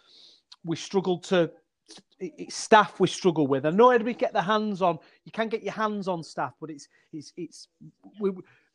we 0.64 0.76
struggle 0.76 1.18
to 1.18 1.50
it's 2.18 2.54
staff, 2.54 3.00
we 3.00 3.08
struggle 3.08 3.46
with. 3.46 3.66
I 3.66 3.70
know 3.70 3.90
everybody 3.90 4.14
get 4.14 4.32
their 4.32 4.42
hands 4.42 4.82
on. 4.82 4.98
You 5.24 5.32
can 5.32 5.48
get 5.48 5.62
your 5.62 5.72
hands 5.72 6.08
on 6.08 6.22
staff, 6.22 6.54
but 6.60 6.70
it's 6.70 6.88
it's 7.12 7.32
it's 7.36 7.68
we 8.20 8.30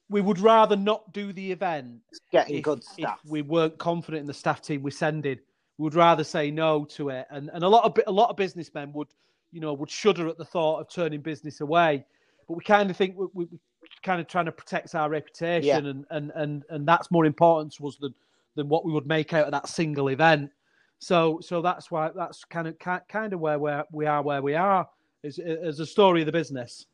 we 0.10 0.22
would 0.22 0.40
rather 0.40 0.76
not 0.76 1.12
do 1.14 1.34
the 1.34 1.52
event 1.52 2.00
Getting 2.32 2.58
if, 2.58 2.64
good 2.64 2.84
if 2.98 3.10
we 3.28 3.42
weren't 3.42 3.78
confident 3.78 4.22
in 4.22 4.28
the 4.28 4.34
staff 4.34 4.62
team 4.62 4.84
we're 4.84 4.92
sending. 4.92 5.40
We 5.78 5.84
would 5.84 5.96
rather 5.96 6.24
say 6.24 6.52
no 6.52 6.86
to 6.86 7.10
it, 7.10 7.28
and 7.30 7.50
and 7.54 7.64
a 7.64 7.68
lot 7.68 7.86
of 7.86 7.98
a 8.08 8.12
lot 8.12 8.30
of 8.30 8.36
businessmen 8.36 8.92
would 8.94 9.10
you 9.52 9.62
know 9.62 9.74
would 9.74 9.92
shudder 9.92 10.28
at 10.28 10.38
the 10.38 10.46
thought 10.46 10.80
of 10.80 10.90
turning 10.90 11.22
business 11.22 11.62
away. 11.62 12.06
But 12.48 12.58
we 12.58 12.64
kind 12.64 12.90
of 12.90 12.98
think 12.98 13.18
we, 13.18 13.28
we 13.34 13.46
we 13.46 13.60
kind 14.04 14.22
of 14.22 14.28
trying 14.28 14.46
to 14.46 14.52
protect 14.52 14.96
our 14.96 15.10
reputation, 15.10 15.68
Yeah. 15.68 15.78
and, 15.78 16.06
and 16.12 16.32
and 16.36 16.64
and 16.70 16.88
that's 16.88 17.12
more 17.12 17.26
important 17.26 17.74
to 17.76 17.88
us 17.88 17.98
than 17.98 18.14
than 18.56 18.70
what 18.70 18.86
we 18.86 18.92
would 18.92 19.08
make 19.08 19.34
out 19.34 19.46
of 19.46 19.52
that 19.52 19.68
single 19.68 20.10
event. 20.10 20.52
So 21.00 21.40
so 21.42 21.62
that's 21.62 21.92
why 21.92 22.12
that's 22.16 22.44
kind 22.46 22.68
of 22.68 22.78
kind 22.80 23.34
of 23.34 23.40
where 23.40 23.60
we're, 23.60 23.84
we 23.92 24.06
are 24.06 24.22
where 24.22 24.42
we 24.42 24.56
are 24.56 24.88
is 25.24 25.40
as 25.40 25.80
a 25.80 25.86
story 25.86 26.22
of 26.22 26.26
the 26.26 26.32
business. 26.32 26.86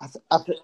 I 0.00 0.06
th- 0.06 0.24
I 0.30 0.38
th- 0.44 0.58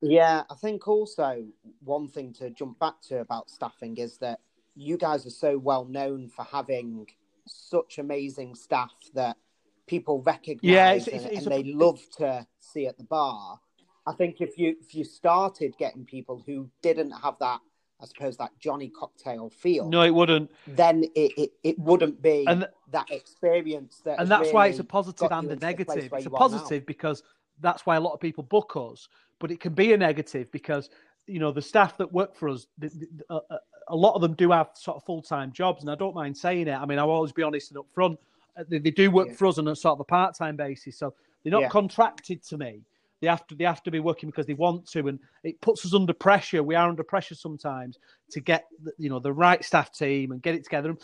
yeah, 0.00 0.42
I 0.50 0.54
think 0.56 0.88
also 0.88 1.44
one 1.84 2.08
thing 2.08 2.32
to 2.34 2.50
jump 2.50 2.78
back 2.78 3.00
to 3.08 3.20
about 3.20 3.48
staffing 3.48 3.96
is 3.98 4.18
that 4.18 4.40
you 4.74 4.96
guys 4.96 5.26
are 5.26 5.30
so 5.30 5.58
well 5.58 5.84
known 5.84 6.28
for 6.28 6.44
having 6.44 7.06
such 7.46 7.98
amazing 7.98 8.54
staff 8.54 8.92
that 9.14 9.36
people 9.86 10.22
recognize 10.22 10.62
Yeah, 10.72 10.92
it's- 10.92 11.06
and, 11.08 11.16
it's- 11.16 11.32
it's 11.38 11.46
and 11.46 11.54
a- 11.54 11.62
they 11.62 11.72
love 11.72 12.00
to 12.18 12.46
see 12.60 12.86
at 12.86 12.96
the 12.98 13.04
bar. 13.04 13.60
I 14.06 14.12
think 14.12 14.40
if 14.40 14.58
you 14.58 14.76
if 14.80 14.94
you 14.94 15.04
started 15.04 15.76
getting 15.78 16.04
people 16.04 16.42
who 16.44 16.68
didn't 16.82 17.12
have 17.12 17.38
that, 17.38 17.60
I 18.00 18.06
suppose 18.06 18.36
that 18.38 18.50
Jonny 18.58 18.88
cocktail 18.88 19.48
feel, 19.48 19.88
No, 19.88 20.02
it 20.02 20.10
wouldn't, 20.10 20.50
then 20.66 21.04
it, 21.14 21.32
it, 21.38 21.52
it 21.62 21.78
wouldn't 21.78 22.20
be 22.20 22.44
and 22.48 22.66
that 22.90 23.10
experience 23.12 24.00
that 24.04 24.18
and 24.18 24.28
that's 24.28 24.52
why 24.52 24.66
it's 24.66 24.78
a 24.78 24.82
really 24.82 24.88
positive 24.88 25.30
and 25.30 25.50
a 25.52 25.56
negative. 25.56 26.12
It's 26.12 26.26
a 26.26 26.30
positive 26.30 26.84
because 26.84 27.22
that's 27.60 27.86
why 27.86 27.94
a 27.96 28.00
lot 28.00 28.12
of 28.12 28.18
people 28.20 28.42
book 28.42 28.72
us, 28.74 29.08
but 29.38 29.52
it 29.52 29.60
can 29.60 29.72
be 29.72 29.92
a 29.92 29.96
negative 29.96 30.50
because 30.50 30.90
you 31.28 31.38
know 31.38 31.52
the 31.52 31.62
staff 31.62 31.96
that 31.98 32.12
work 32.12 32.34
for 32.34 32.48
us, 32.48 32.66
the, 32.78 32.88
the, 32.88 33.60
a 33.88 33.96
lot 33.96 34.14
of 34.14 34.20
them 34.20 34.34
do 34.34 34.50
have 34.50 34.70
sort 34.74 34.96
of 34.96 35.04
full 35.04 35.22
time 35.22 35.52
jobs, 35.52 35.82
and 35.82 35.90
I 35.90 35.94
don't 35.94 36.14
mind 36.14 36.36
saying 36.36 36.66
it. 36.66 36.74
I 36.74 36.84
mean, 36.86 36.98
I'll 36.98 37.10
always 37.10 37.30
be 37.32 37.44
honest 37.44 37.70
and 37.70 37.80
upfront. 37.80 38.16
Uh, 38.56 38.64
They, 38.68 38.78
they 38.78 38.90
do 38.90 39.10
work 39.10 39.28
Yeah. 39.28 39.34
for 39.34 39.46
us 39.46 39.58
on 39.58 39.68
a 39.68 39.76
sort 39.76 39.94
of 39.94 40.00
a 40.00 40.04
part 40.04 40.34
time 40.36 40.56
basis, 40.56 40.98
so 40.98 41.14
they're 41.42 41.52
not 41.52 41.62
Yeah. 41.62 41.68
contracted 41.68 42.42
to 42.44 42.58
me, 42.58 42.82
they 43.20 43.28
have 43.28 43.46
to 43.46 43.54
they 43.54 43.64
have 43.64 43.82
to 43.84 43.90
be 43.90 44.00
working 44.00 44.28
because 44.30 44.46
they 44.46 44.54
want 44.54 44.86
to, 44.88 45.08
and 45.08 45.18
it 45.44 45.60
puts 45.60 45.84
us 45.86 45.94
under 45.94 46.12
pressure. 46.12 46.62
We 46.62 46.74
are 46.74 46.88
under 46.88 47.04
pressure 47.04 47.34
sometimes 47.34 47.98
to 48.30 48.40
get 48.40 48.66
you 48.98 49.08
know 49.08 49.18
the 49.20 49.32
right 49.32 49.64
staff 49.64 49.92
team 49.92 50.32
and 50.32 50.42
get 50.42 50.54
it 50.54 50.64
together. 50.64 50.90
And 50.90 50.98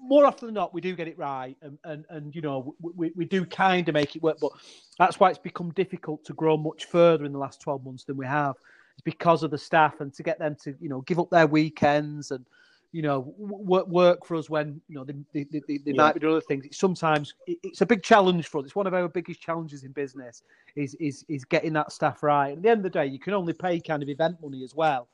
More 0.00 0.26
often 0.26 0.46
than 0.48 0.54
not, 0.54 0.74
we 0.74 0.80
do 0.80 0.94
get 0.96 1.08
it 1.08 1.18
right, 1.18 1.56
and 1.62 1.78
and, 1.84 2.04
and 2.10 2.34
you 2.34 2.42
know 2.42 2.74
we, 2.80 3.12
we 3.14 3.24
do 3.24 3.44
kind 3.46 3.88
of 3.88 3.94
make 3.94 4.16
it 4.16 4.22
work. 4.22 4.38
But 4.40 4.52
that's 4.98 5.20
why 5.20 5.30
it's 5.30 5.38
become 5.38 5.70
difficult 5.72 6.24
to 6.24 6.32
grow 6.34 6.56
much 6.56 6.86
further 6.86 7.24
in 7.24 7.32
the 7.32 7.38
last 7.38 7.60
twelve 7.60 7.84
months 7.84 8.04
than 8.04 8.16
we 8.16 8.26
have. 8.26 8.54
It's 8.94 9.02
because 9.02 9.42
of 9.42 9.50
the 9.50 9.58
staff 9.58 10.00
and 10.00 10.12
to 10.14 10.22
get 10.22 10.38
them 10.38 10.56
to 10.64 10.74
you 10.80 10.88
know 10.88 11.02
give 11.02 11.18
up 11.18 11.30
their 11.30 11.46
weekends 11.46 12.30
and 12.30 12.46
you 12.94 13.02
know, 13.02 13.34
work, 13.36 13.88
work 13.88 14.24
for 14.24 14.36
us 14.36 14.48
when 14.48 14.80
you 14.86 14.94
know 14.94 15.02
they, 15.02 15.14
they, 15.32 15.42
they, 15.50 15.60
they 15.66 15.80
yeah. 15.86 15.94
might 15.96 16.14
be 16.14 16.20
doing 16.20 16.34
other 16.36 16.40
things. 16.40 16.64
It's 16.64 16.78
sometimes 16.78 17.34
it's 17.48 17.80
a 17.80 17.86
big 17.86 18.04
challenge 18.04 18.46
for 18.46 18.58
us. 18.58 18.66
It's 18.66 18.76
one 18.76 18.86
of 18.86 18.94
our 18.94 19.08
biggest 19.08 19.40
challenges 19.40 19.82
in 19.82 19.90
business 19.90 20.44
is 20.76 20.94
is 21.00 21.24
is 21.28 21.44
getting 21.44 21.72
that 21.72 21.90
staff 21.90 22.22
right. 22.22 22.50
And 22.50 22.58
at 22.58 22.62
the 22.62 22.68
end 22.68 22.86
of 22.86 22.92
the 22.92 23.00
day, 23.00 23.06
you 23.06 23.18
can 23.18 23.34
only 23.34 23.52
pay 23.52 23.80
kind 23.80 24.00
of 24.00 24.08
event 24.08 24.36
money 24.40 24.62
as 24.62 24.76
well. 24.76 25.08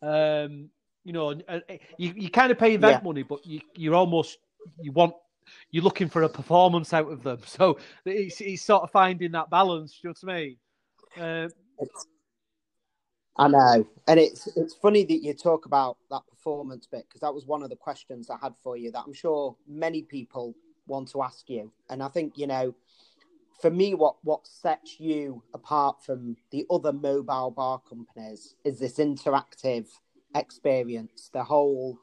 Um, 0.00 0.70
you 1.02 1.12
know, 1.12 1.32
you, 1.98 2.14
you 2.14 2.30
kind 2.30 2.52
of 2.52 2.58
pay 2.58 2.74
event 2.74 3.00
yeah. 3.02 3.04
money, 3.04 3.24
but 3.24 3.44
you 3.44 3.60
you're 3.74 3.96
almost 3.96 4.38
you 4.80 4.92
want 4.92 5.14
you're 5.72 5.82
looking 5.82 6.08
for 6.08 6.22
a 6.22 6.28
performance 6.28 6.92
out 6.92 7.10
of 7.10 7.24
them. 7.24 7.40
So 7.46 7.78
it's, 8.04 8.40
it's 8.40 8.62
sort 8.62 8.84
of 8.84 8.92
finding 8.92 9.32
that 9.32 9.50
balance. 9.50 9.98
You 10.04 10.10
know 10.10 10.14
what 10.20 10.32
I 10.32 10.38
mean? 10.38 10.56
Uh, 11.20 11.48
I 13.36 13.48
know, 13.48 13.86
and 14.06 14.20
it's 14.20 14.46
it's 14.56 14.74
funny 14.74 15.04
that 15.04 15.22
you 15.22 15.34
talk 15.34 15.66
about 15.66 15.96
that 16.10 16.22
performance 16.30 16.86
bit 16.86 17.04
because 17.08 17.20
that 17.20 17.34
was 17.34 17.46
one 17.46 17.64
of 17.64 17.70
the 17.70 17.76
questions 17.76 18.30
I 18.30 18.36
had 18.40 18.54
for 18.62 18.76
you 18.76 18.92
that 18.92 19.02
I'm 19.06 19.12
sure 19.12 19.56
many 19.66 20.02
people 20.02 20.54
want 20.86 21.10
to 21.12 21.22
ask 21.22 21.50
you, 21.50 21.72
and 21.90 22.00
I 22.00 22.08
think 22.08 22.38
you 22.38 22.46
know, 22.46 22.74
for 23.60 23.70
me, 23.70 23.94
what 23.94 24.16
what 24.22 24.46
sets 24.46 25.00
you 25.00 25.42
apart 25.52 26.04
from 26.04 26.36
the 26.52 26.64
other 26.70 26.92
mobile 26.92 27.50
bar 27.50 27.80
companies 27.88 28.54
is 28.64 28.78
this 28.78 28.98
interactive 28.98 29.88
experience. 30.36 31.28
The 31.32 31.42
whole, 31.42 31.98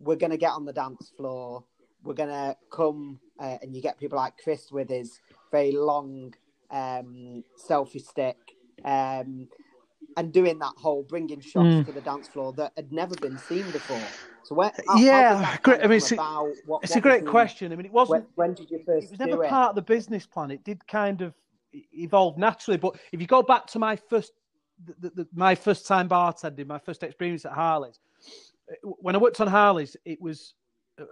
we're 0.00 0.16
going 0.16 0.30
to 0.32 0.36
get 0.36 0.50
on 0.50 0.64
the 0.64 0.72
dance 0.72 1.12
floor, 1.16 1.62
we're 2.02 2.14
going 2.14 2.30
to 2.30 2.56
come, 2.70 3.20
uh, 3.38 3.58
and 3.62 3.74
you 3.74 3.82
get 3.82 4.00
people 4.00 4.16
like 4.16 4.34
Chris 4.42 4.72
with 4.72 4.88
his 4.88 5.20
very 5.52 5.70
long 5.70 6.34
um, 6.72 7.44
selfie 7.68 8.04
stick. 8.04 8.36
Um, 8.84 9.48
and 10.16 10.32
doing 10.32 10.58
that 10.58 10.72
whole 10.76 11.02
bringing 11.02 11.40
shots 11.40 11.66
mm. 11.66 11.86
to 11.86 11.92
the 11.92 12.00
dance 12.00 12.26
floor 12.26 12.52
that 12.54 12.72
had 12.76 12.90
never 12.92 13.14
been 13.16 13.38
seen 13.38 13.70
before. 13.70 14.00
So 14.44 14.54
where? 14.54 14.72
How, 14.88 14.96
yeah, 14.96 15.42
how 15.42 15.58
great. 15.62 15.80
I 15.80 15.86
mean, 15.88 15.96
it's, 15.98 16.12
a, 16.12 16.16
what, 16.16 16.82
it's 16.82 16.92
what 16.92 16.98
a 16.98 17.00
great 17.00 17.24
the, 17.24 17.30
question. 17.30 17.72
I 17.72 17.76
mean, 17.76 17.86
it 17.86 17.92
wasn't. 17.92 18.26
When, 18.34 18.48
when 18.48 18.54
did 18.54 18.70
you 18.70 18.80
first? 18.86 19.06
It 19.06 19.10
was 19.10 19.20
never 19.20 19.46
part 19.46 19.70
of 19.70 19.76
the 19.76 19.82
business 19.82 20.26
plan. 20.26 20.50
It 20.50 20.64
did 20.64 20.86
kind 20.86 21.20
of 21.20 21.34
evolve 21.92 22.38
naturally. 22.38 22.78
But 22.78 22.96
if 23.12 23.20
you 23.20 23.26
go 23.26 23.42
back 23.42 23.66
to 23.68 23.78
my 23.78 23.96
first, 23.96 24.32
the, 25.00 25.10
the, 25.10 25.28
my 25.34 25.54
first 25.54 25.86
time 25.86 26.08
bartending, 26.08 26.66
my 26.66 26.78
first 26.78 27.02
experience 27.02 27.44
at 27.44 27.52
Harley's, 27.52 27.98
when 28.82 29.14
I 29.14 29.18
worked 29.18 29.40
on 29.40 29.48
Harley's, 29.48 29.96
it 30.04 30.20
was 30.20 30.54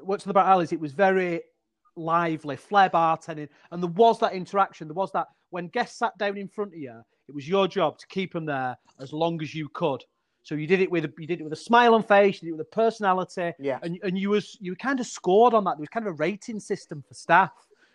worked 0.03 0.27
on 0.27 0.31
the 0.31 0.35
bar 0.35 0.45
Harley's. 0.45 0.73
It 0.73 0.81
was 0.81 0.93
very 0.93 1.43
lively, 1.97 2.57
flair 2.57 2.89
bartending, 2.89 3.49
and 3.71 3.83
there 3.83 3.91
was 3.91 4.19
that 4.21 4.33
interaction. 4.33 4.89
There 4.89 4.95
was 4.95 5.13
that 5.13 5.27
when 5.51 5.69
guests 5.69 5.99
sat 5.99 6.17
down 6.19 6.37
in 6.37 6.49
front 6.49 6.73
of 6.73 6.79
you 6.79 7.03
it 7.29 7.35
was 7.35 7.49
your 7.49 7.67
job 7.67 7.99
to 7.99 8.07
keep 8.07 8.33
them 8.33 8.45
there 8.45 8.77
as 9.01 9.13
long 9.13 9.41
as 9.43 9.55
you 9.55 9.69
could. 9.69 10.05
So 10.43 10.55
you 10.55 10.67
did 10.67 10.81
it 10.81 10.91
with 10.91 11.07
a, 11.07 11.13
you 11.19 11.27
did 11.27 11.41
it 11.41 11.45
with 11.45 11.55
a 11.55 11.57
smile 11.57 11.95
on 11.95 12.03
face, 12.03 12.43
you 12.43 12.49
did 12.49 12.55
it 12.55 12.59
with 12.59 12.67
a 12.67 12.71
personality, 12.71 13.53
yeah. 13.59 13.79
And 13.83 13.99
and 14.03 14.19
you 14.19 14.31
was 14.31 14.59
you 14.61 14.77
kind 14.77 15.01
of 15.01 15.07
scored 15.07 15.55
on 15.55 15.65
that. 15.65 15.77
There 15.77 15.83
was 15.83 15.89
kind 15.89 16.07
of 16.07 16.13
a 16.13 16.17
rating 16.17 16.61
system 16.61 17.03
for 17.07 17.15
staff, 17.15 17.53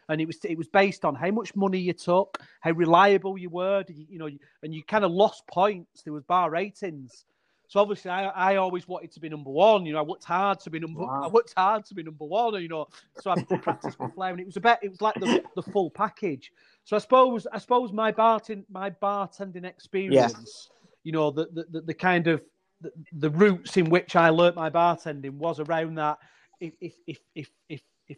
and 0.10 0.20
it 0.20 0.26
was 0.26 0.44
it 0.44 0.58
was 0.58 0.68
based 0.68 1.06
on 1.06 1.14
how 1.14 1.30
much 1.30 1.56
money 1.56 1.78
you 1.78 1.94
took, 1.94 2.40
how 2.62 2.72
reliable 2.72 3.38
you 3.38 3.50
were, 3.50 3.84
you, 3.88 4.06
you 4.10 4.18
know, 4.18 4.30
and 4.64 4.74
you 4.74 4.84
kind 4.84 5.06
of 5.06 5.12
lost 5.12 5.46
points. 5.46 6.02
There 6.02 6.14
was 6.14 6.24
bar 6.24 6.50
ratings. 6.50 7.26
So 7.70 7.80
obviously, 7.80 8.10
I, 8.10 8.26
I 8.30 8.56
always 8.56 8.88
wanted 8.88 9.12
to 9.12 9.20
be 9.20 9.30
number 9.30 9.52
one. 9.52 9.86
You 9.86 9.94
know, 9.94 10.00
I 10.00 10.02
worked 10.02 10.24
hard 10.24 10.60
to 10.62 10.72
be 10.72 10.80
number. 10.80 11.02
Wow. 11.02 11.22
I 11.26 11.28
worked 11.28 11.54
hard 11.56 11.86
to 11.86 11.94
be 11.94 12.02
number 12.02 12.26
one. 12.26 12.60
You 12.60 12.68
know, 12.68 12.88
so 13.22 13.30
I 13.30 13.44
practiced 13.44 14.00
my 14.00 14.10
flair, 14.10 14.32
and 14.32 14.40
it 14.40 14.48
was 14.48 14.58
a 14.58 14.60
bit. 14.60 14.80
It 14.82 14.90
was 14.90 15.02
like 15.02 15.14
the, 15.16 15.44
the 15.56 15.62
full 15.62 15.92
package. 15.92 16.52
So 16.84 16.96
I 16.96 17.00
suppose 17.00 17.46
I 17.54 17.60
suppose 17.60 17.94
my 17.94 18.12
bartending 18.12 18.64
my 18.72 18.90
bartending 18.90 19.66
experience, 19.66 20.70
yeah. 20.72 20.90
you 21.04 21.12
know, 21.12 21.30
the, 21.30 21.48
the 21.72 21.82
the 21.82 21.94
kind 21.94 22.26
of 22.26 22.42
the, 22.82 22.92
the 23.14 23.30
roots 23.30 23.78
in 23.78 23.92
which 23.92 24.16
I 24.16 24.30
learnt 24.30 24.56
my 24.56 24.72
bartending 24.72 25.34
was 25.34 25.60
around 25.60 25.94
that. 25.96 26.18
If 26.60 26.74
if 26.82 26.96
if 27.06 27.20
if 27.36 27.52
if, 27.70 27.82
if 28.08 28.18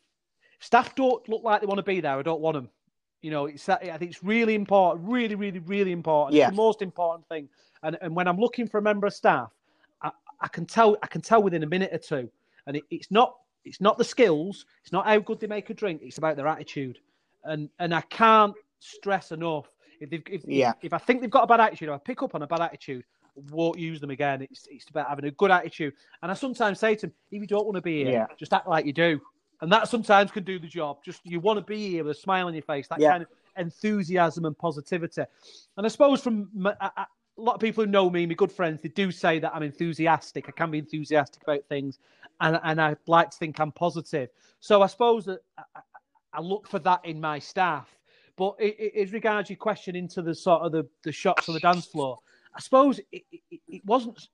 staff 0.62 0.96
don't 0.96 1.27
look 1.27 1.43
like 1.43 1.60
they 1.60 1.67
want 1.67 1.79
to 1.79 1.84
be 1.84 2.00
there, 2.00 2.17
I 2.17 2.22
don't 2.22 2.39
want 2.39 2.55
them. 2.55 2.70
You 3.21 3.31
know, 3.31 3.45
it's 3.45 3.65
that, 3.65 3.83
I 3.83 3.97
think 3.97 4.11
it's 4.11 4.23
really 4.23 4.55
important, 4.55 5.07
really, 5.07 5.35
really, 5.35 5.59
really 5.59 5.91
important. 5.91 6.35
Yeah. 6.35 6.47
It's 6.47 6.51
the 6.51 6.61
most 6.61 6.81
important 6.81 7.27
thing. 7.27 7.47
And 7.83 7.97
and 8.01 8.15
when 8.15 8.27
I'm 8.27 8.37
looking 8.37 8.67
for 8.67 8.77
a 8.77 8.81
member 8.81 9.07
of 9.07 9.13
staff, 9.13 9.51
I, 10.01 10.11
I 10.39 10.47
can 10.47 10.65
tell 10.65 10.97
I 11.03 11.07
can 11.07 11.21
tell 11.21 11.41
within 11.41 11.63
a 11.63 11.67
minute 11.67 11.91
or 11.93 11.97
two. 11.97 12.29
And 12.67 12.77
it, 12.77 12.83
it's 12.89 13.11
not 13.11 13.35
it's 13.65 13.81
not 13.81 13.97
the 13.97 14.03
skills, 14.03 14.65
it's 14.83 14.91
not 14.91 15.05
how 15.05 15.19
good 15.19 15.39
they 15.39 15.47
make 15.47 15.69
a 15.69 15.73
drink, 15.73 16.01
it's 16.03 16.17
about 16.17 16.35
their 16.35 16.47
attitude 16.47 16.99
and 17.43 17.69
and 17.79 17.93
I 17.93 18.01
can't 18.01 18.53
stress 18.79 19.31
enough 19.31 19.67
if 19.99 20.11
if, 20.11 20.41
yeah. 20.47 20.71
if, 20.81 20.85
if 20.85 20.93
I 20.93 20.97
think 20.97 21.21
they've 21.21 21.29
got 21.29 21.43
a 21.43 21.47
bad 21.47 21.59
attitude, 21.59 21.89
or 21.89 21.93
I 21.93 21.97
pick 21.97 22.23
up 22.23 22.35
on 22.35 22.41
a 22.41 22.47
bad 22.47 22.61
attitude, 22.61 23.03
won't 23.49 23.77
use 23.79 23.99
them 24.01 24.09
again. 24.09 24.41
It's 24.41 24.67
it's 24.69 24.89
about 24.89 25.09
having 25.09 25.25
a 25.25 25.31
good 25.31 25.51
attitude. 25.51 25.93
And 26.21 26.31
I 26.31 26.35
sometimes 26.35 26.79
say 26.79 26.95
to 26.95 27.07
them, 27.07 27.13
if 27.31 27.41
you 27.41 27.47
don't 27.47 27.65
want 27.65 27.75
to 27.75 27.81
be 27.81 28.03
here, 28.03 28.11
yeah. 28.11 28.25
just 28.37 28.53
act 28.53 28.67
like 28.67 28.85
you 28.85 28.93
do. 28.93 29.21
And 29.62 29.72
that 29.72 29.88
sometimes 29.88 30.32
can 30.32 30.44
do 30.44 30.60
the 30.60 30.68
job. 30.68 31.03
Just 31.03 31.22
you 31.24 31.39
want 31.39 31.58
to 31.58 31.65
be 31.65 31.89
here 31.89 32.03
with 32.03 32.18
a 32.18 32.20
smile 32.20 32.48
on 32.48 32.53
your 32.53 32.63
face, 32.63 32.88
that 32.88 33.00
yeah. 33.00 33.12
kind 33.12 33.24
of 33.24 33.30
enthusiasm 33.58 34.46
and 34.46 34.58
positivity. 34.58 35.24
And 35.77 35.86
I 35.86 35.89
suppose 35.89 36.22
from 36.22 36.50
my, 36.53 36.75
I, 36.82 36.89
I, 36.98 37.06
a 37.38 37.41
lot 37.41 37.53
of 37.53 37.62
people 37.62 37.84
who 37.84 37.89
know 37.89 38.10
me, 38.10 38.25
my 38.25 38.34
good 38.34 38.51
friends, 38.51 38.82
they 38.82 38.89
do 38.89 39.12
say 39.12 39.39
that 39.39 39.53
I'm 39.53 39.63
enthusiastic. 39.63 40.46
I 40.48 40.51
can 40.51 40.72
be 40.72 40.80
enthusiastic 40.80 41.44
about 41.44 41.63
things, 41.70 42.00
and 42.39 42.60
and 42.63 42.82
I 42.82 42.96
like 43.08 43.32
to 43.32 43.38
think 43.38 43.60
I'm 43.60 43.72
positive. 43.72 44.30
So 44.60 44.82
I 44.82 44.88
suppose 44.88 45.25
that 45.25 45.39
I, 45.58 45.82
I 46.34 46.41
look 46.41 46.68
for 46.68 46.80
that 46.80 47.06
in 47.06 47.22
my 47.22 47.39
staff. 47.39 47.96
But 48.38 48.56
as 48.62 49.13
regards 49.13 49.50
your 49.50 49.58
question 49.58 49.96
into 49.96 50.22
the 50.22 50.34
sort 50.34 50.63
of 50.63 50.72
the, 50.72 50.88
the 51.03 51.12
shots 51.12 51.48
on 51.48 51.53
the 51.53 51.60
dance 51.60 51.86
floor, 51.86 52.18
I 52.56 52.60
suppose 52.60 53.00
it, 53.12 53.24
it, 53.32 53.62
it 53.68 53.86
wasn't. 53.86 54.27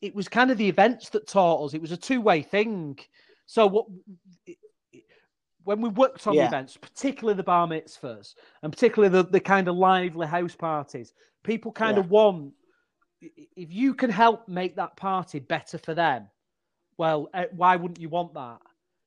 It 0.00 0.14
was 0.14 0.28
kind 0.28 0.50
of 0.50 0.58
the 0.58 0.68
events 0.68 1.08
that 1.10 1.28
taught 1.28 1.66
us. 1.66 1.74
It 1.74 1.80
was 1.80 1.92
a 1.92 1.96
two 1.96 2.20
way 2.20 2.42
thing. 2.42 2.98
So 3.46 3.66
what? 3.66 3.86
When 5.64 5.80
we 5.80 5.88
worked 5.88 6.26
on 6.28 6.34
yeah. 6.34 6.42
the 6.42 6.48
events, 6.48 6.76
particularly 6.76 7.36
the 7.36 7.42
bar 7.42 7.66
mitzvahs 7.66 8.34
and 8.62 8.72
particularly 8.72 9.10
the, 9.12 9.24
the 9.24 9.40
kind 9.40 9.66
of 9.66 9.74
lively 9.74 10.26
house 10.26 10.54
parties, 10.54 11.12
people 11.42 11.72
kind 11.72 11.96
yeah. 11.96 12.04
of 12.04 12.10
want 12.10 12.52
if 13.20 13.72
you 13.72 13.94
can 13.94 14.10
help 14.10 14.46
make 14.48 14.76
that 14.76 14.96
party 14.96 15.38
better 15.38 15.78
for 15.78 15.94
them, 15.94 16.28
well, 16.98 17.28
eh, 17.34 17.46
why 17.52 17.76
wouldn't 17.76 18.00
you 18.00 18.08
want 18.08 18.34
that? 18.34 18.58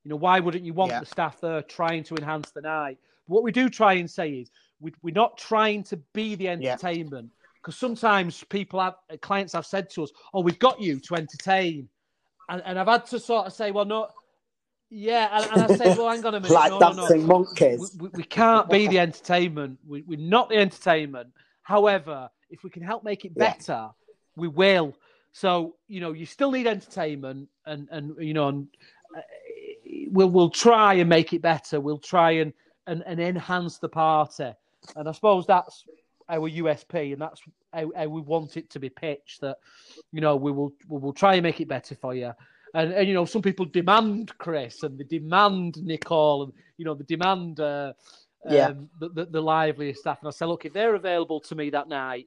You 0.04 0.10
know, 0.10 0.16
why 0.16 0.40
wouldn't 0.40 0.64
you 0.64 0.74
want 0.74 0.92
yeah. 0.92 1.00
the 1.00 1.06
staff 1.06 1.42
there 1.42 1.62
trying 1.62 2.04
to 2.06 2.16
enhance 2.16 2.52
the 2.52 2.62
night? 2.62 2.98
What 3.28 3.44
we 3.44 3.52
do 3.52 3.70
try 3.70 3.94
and 3.94 4.10
say 4.10 4.32
is 4.32 4.52
we, 4.80 4.94
we're 5.04 5.14
not 5.14 5.38
trying 5.38 5.84
to 5.84 5.98
be 6.14 6.36
the 6.36 6.50
entertainment 6.50 7.30
because 7.62 7.78
sometimes 7.78 8.44
people 8.46 8.80
have 8.80 8.96
clients 9.22 9.54
have 9.54 9.66
said 9.66 9.90
to 9.92 10.04
us, 10.04 10.12
"Oh, 10.34 10.42
we've 10.42 10.60
got 10.60 10.82
you 10.82 11.00
to 11.02 11.16
entertain," 11.16 11.90
and, 12.48 12.62
and 12.66 12.80
I've 12.80 12.88
had 12.88 13.06
to 13.08 13.20
sort 13.20 13.46
of 13.46 13.54
say, 13.54 13.72
"Well, 13.72 13.86
no." 13.86 14.08
Yeah, 14.92 15.30
and, 15.32 15.52
and 15.52 15.72
I 15.72 15.76
say, 15.76 15.96
well, 15.96 16.10
hang 16.10 16.26
on 16.26 16.36
a 16.36 16.40
minute. 16.40 16.52
like 16.54 16.72
no, 16.72 16.80
dancing 16.80 17.22
no, 17.22 17.40
monkeys. 17.40 17.96
We, 18.00 18.08
we, 18.08 18.10
we, 18.18 18.24
can't 18.24 18.70
be 18.70 18.88
the 18.88 19.00
entertainment. 19.00 19.78
We, 19.88 20.02
are 20.02 20.18
not 20.18 20.50
the 20.50 20.56
entertainment. 20.56 21.30
However, 21.62 22.30
if 22.50 22.64
we 22.64 22.72
can 22.72 22.82
help 22.82 23.04
make 23.04 23.24
it 23.24 23.36
better, 23.36 23.74
yeah. 23.74 23.90
we 24.36 24.48
will. 24.48 24.96
So 25.32 25.76
you 25.88 26.02
know, 26.02 26.14
you 26.14 26.26
still 26.26 26.52
need 26.52 26.66
entertainment, 26.66 27.50
and 27.66 27.88
and 27.92 28.16
you 28.20 28.34
know, 28.34 28.48
and 28.48 28.68
uh, 29.16 29.22
we'll 30.10 30.30
we'll 30.30 30.50
try 30.50 30.96
and 30.96 31.08
make 31.08 31.34
it 31.34 31.42
better. 31.44 31.80
We'll 31.80 32.00
try 32.00 32.32
and 32.32 32.52
and, 32.88 33.04
and 33.06 33.20
enhance 33.20 33.78
the 33.78 33.90
party. 33.90 34.52
And 34.96 35.08
I 35.08 35.12
suppose 35.12 35.46
that's 35.46 35.86
our 36.28 36.50
USP, 36.50 37.14
and 37.14 37.22
that's 37.22 37.42
how, 37.72 37.92
how, 37.96 38.08
we 38.08 38.22
want 38.22 38.58
it 38.58 38.70
to 38.72 38.80
be 38.80 38.90
pitched. 38.90 39.42
That 39.42 39.58
you 40.12 40.22
know 40.22 40.36
we 40.36 40.52
will 40.52 40.74
we 40.88 41.00
will 41.00 41.14
try 41.14 41.36
and 41.36 41.44
make 41.44 41.62
it 41.62 41.68
better 41.68 41.94
for 41.94 42.16
you. 42.16 42.34
And, 42.74 42.94
and 42.94 43.08
you 43.08 43.14
know 43.14 43.26
some 43.26 43.42
people 43.42 43.66
demand 43.66 44.38
Chris 44.38 44.84
and 44.84 45.00
they 45.00 45.04
demand 45.04 45.84
Nicole 45.84 46.44
and 46.44 46.54
you 46.78 46.86
know 46.86 46.94
they 46.94 47.06
demand 47.06 47.60
uh, 47.60 47.94
yeah. 48.50 48.68
Um, 48.68 48.90
the, 49.00 49.10
the, 49.10 49.26
the 49.26 49.42
liveliest 49.42 50.00
staff. 50.00 50.20
And 50.22 50.30
I 50.30 50.32
say, 50.32 50.46
look, 50.46 50.64
if 50.64 50.72
they're 50.72 50.96
available 50.96 51.42
to 51.42 51.56
me 51.56 51.70
that 51.72 51.90
night, 51.90 52.26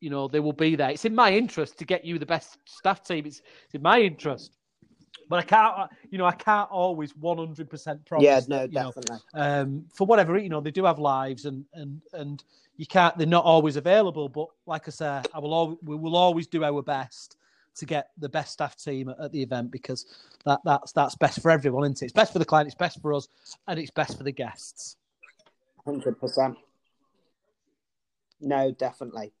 you 0.00 0.10
know 0.10 0.26
they 0.26 0.40
will 0.40 0.52
be 0.52 0.74
there. 0.74 0.90
It's 0.90 1.04
in 1.04 1.14
my 1.14 1.32
interest 1.32 1.78
to 1.78 1.84
get 1.84 2.04
you 2.04 2.18
the 2.18 2.26
best 2.26 2.58
staff 2.64 3.04
team. 3.04 3.24
It's, 3.26 3.40
it's 3.64 3.74
in 3.74 3.82
my 3.82 4.00
interest. 4.00 4.56
But 5.28 5.38
I 5.38 5.42
can't, 5.42 5.90
you 6.10 6.18
know, 6.18 6.26
I 6.26 6.32
can't 6.32 6.70
always 6.70 7.12
100% 7.14 8.04
promise. 8.04 8.24
Yeah, 8.24 8.40
no, 8.46 8.66
definitely. 8.66 9.16
Know, 9.32 9.40
um, 9.40 9.84
for 9.92 10.06
whatever, 10.06 10.36
you 10.36 10.50
know, 10.50 10.60
they 10.60 10.70
do 10.70 10.84
have 10.84 10.98
lives 10.98 11.46
and, 11.46 11.64
and, 11.72 12.02
and 12.12 12.44
you 12.76 12.86
can't, 12.86 13.16
they're 13.16 13.26
not 13.26 13.44
always 13.44 13.76
available. 13.76 14.28
But 14.28 14.48
like 14.66 14.86
I 14.86 14.90
say, 14.90 15.22
I 15.32 15.38
will 15.38 15.54
always, 15.54 15.78
we 15.82 15.96
will 15.96 16.16
always 16.16 16.46
do 16.46 16.62
our 16.62 16.82
best 16.82 17.36
to 17.76 17.86
get 17.86 18.10
the 18.18 18.28
best 18.28 18.52
staff 18.52 18.76
team 18.76 19.08
at, 19.08 19.32
the 19.32 19.42
event 19.42 19.70
because 19.70 20.06
that, 20.44 20.60
that's, 20.64 20.92
that's 20.92 21.14
best 21.16 21.42
for 21.42 21.50
everyone, 21.50 21.84
isn't 21.84 22.02
it? 22.02 22.06
It's 22.06 22.12
best 22.12 22.32
for 22.32 22.38
the 22.38 22.44
client, 22.44 22.66
it's 22.66 22.74
best 22.76 23.00
for 23.00 23.12
us, 23.12 23.28
and 23.66 23.78
it's 23.78 23.90
best 23.90 24.16
for 24.16 24.24
the 24.24 24.32
guests. 24.32 24.96
100%. 25.86 26.56
No, 28.40 28.70
definitely. 28.72 29.32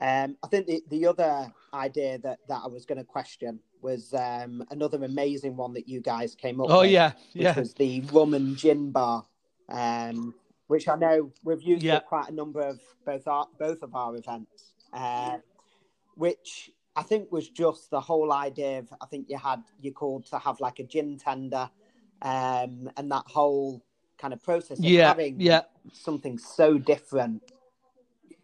Um, 0.00 0.36
I 0.42 0.46
think 0.48 0.66
the, 0.66 0.82
the 0.90 1.06
other 1.06 1.52
idea 1.74 2.18
that, 2.18 2.38
that 2.48 2.62
I 2.64 2.68
was 2.68 2.86
going 2.86 2.98
to 2.98 3.04
question 3.04 3.60
was 3.82 4.14
um, 4.14 4.64
another 4.70 5.04
amazing 5.04 5.56
one 5.56 5.72
that 5.74 5.88
you 5.88 6.00
guys 6.00 6.34
came 6.34 6.60
up 6.60 6.68
oh, 6.70 6.80
with. 6.80 6.90
yeah. 6.90 7.12
Which 7.32 7.42
Yeah. 7.42 7.58
was 7.58 7.74
the 7.74 8.00
rum 8.12 8.34
and 8.34 8.56
gin 8.56 8.90
bar, 8.90 9.24
um, 9.68 10.34
which 10.68 10.88
I 10.88 10.96
know 10.96 11.32
we've 11.44 11.62
used 11.62 11.82
Yeah. 11.82 11.96
at 11.96 12.06
quite 12.06 12.28
a 12.28 12.34
number 12.34 12.60
of 12.60 12.80
both 13.04 13.26
our, 13.26 13.48
both 13.58 13.82
of 13.82 13.94
our 13.94 14.16
events, 14.16 14.72
uh, 14.92 15.38
which 16.16 16.70
I 16.98 17.02
think 17.02 17.30
was 17.30 17.48
just 17.48 17.90
the 17.90 18.00
whole 18.00 18.32
idea 18.32 18.80
of, 18.80 18.92
I 19.00 19.06
think 19.06 19.26
you 19.28 19.38
had, 19.38 19.62
you 19.80 19.92
called 19.92 20.26
to 20.26 20.38
have 20.38 20.58
like 20.58 20.80
a 20.80 20.82
gin 20.82 21.16
tender 21.16 21.70
um, 22.22 22.90
and 22.96 23.12
that 23.12 23.22
whole 23.26 23.84
kind 24.18 24.34
of 24.34 24.42
process 24.42 24.80
of 24.80 24.84
Yeah. 24.84 25.06
having 25.06 25.40
Yeah. 25.40 25.62
something 25.92 26.38
so 26.38 26.76
different 26.76 27.40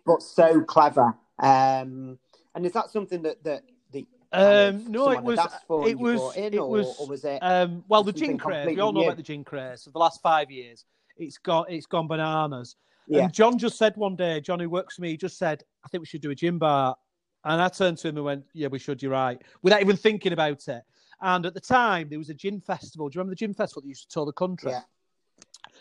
but 0.07 0.23
so 0.23 0.61
clever. 0.61 1.17
Um, 1.41 2.19
and 2.55 2.65
is 2.65 2.73
that 2.73 2.91
something 2.91 3.23
that 3.23 3.43
that 3.43 3.65
the 3.91 4.07
Um, 4.33 4.85
no, 4.89 5.11
it 5.11 5.25
was. 5.25 5.41
had 5.41 5.47
asked 5.47 5.67
for 5.67 5.81
and 5.81 5.91
It 5.91 5.99
was. 5.99 6.37
in, 6.37 6.55
It 6.55 6.59
or, 6.59 6.69
was. 6.69 6.97
or 7.01 7.07
was 7.09 7.25
it? 7.25 7.39
Um, 7.43 7.83
well, 7.89 8.05
the 8.05 8.13
gin 8.13 8.39
craze. 8.39 8.67
We 8.67 8.79
all 8.79 8.93
know 8.93 9.01
new? 9.01 9.07
about 9.07 9.17
the 9.17 9.23
gin 9.25 9.43
craze. 9.43 9.83
For 9.83 9.91
the 9.91 9.99
last 9.99 10.23
five 10.23 10.51
years, 10.51 10.85
it's 11.17 11.39
gone. 11.39 11.65
It's 11.69 11.87
gone 11.87 12.07
bananas. 12.07 12.77
yeah, 13.09 13.25
And 13.25 13.33
John 13.33 13.59
just 13.59 13.79
said 13.79 13.97
one 13.97 14.15
day, 14.15 14.41
John 14.41 14.61
who 14.61 14.71
works 14.71 14.95
for 14.95 15.03
me, 15.03 15.11
he 15.11 15.17
just 15.17 15.39
said, 15.39 15.65
"I 15.85 15.89
think 15.89 16.03
we 16.03 16.07
should 16.07 16.21
do 16.23 16.31
a 16.31 16.35
gin 16.37 16.59
bar." 16.59 16.97
And 17.45 17.61
I 17.61 17.69
turned 17.69 17.99
to 17.99 18.09
him 18.09 18.17
and 18.17 18.25
went, 18.25 18.45
"Yeah, 18.53 18.69
we 18.69 18.79
should. 18.79 19.03
You're 19.03 19.13
right," 19.13 19.41
without 19.63 19.81
even 19.81 19.97
thinking 19.97 20.33
about 20.33 20.67
it. 20.69 20.83
And 21.21 21.47
at 21.47 21.55
the 21.55 21.61
time, 21.61 22.09
there 22.09 22.19
was 22.19 22.31
a 22.31 22.35
gin 22.35 22.61
festival. 22.61 23.09
Do 23.09 23.17
you 23.17 23.21
remember 23.21 23.33
the 23.33 23.37
gin 23.37 23.55
festival 23.55 23.83
that 23.83 23.89
used 23.89 24.09
to 24.11 24.15
tour 24.15 24.27
the 24.27 24.33
country? 24.33 24.71
Yeah. 24.71 24.81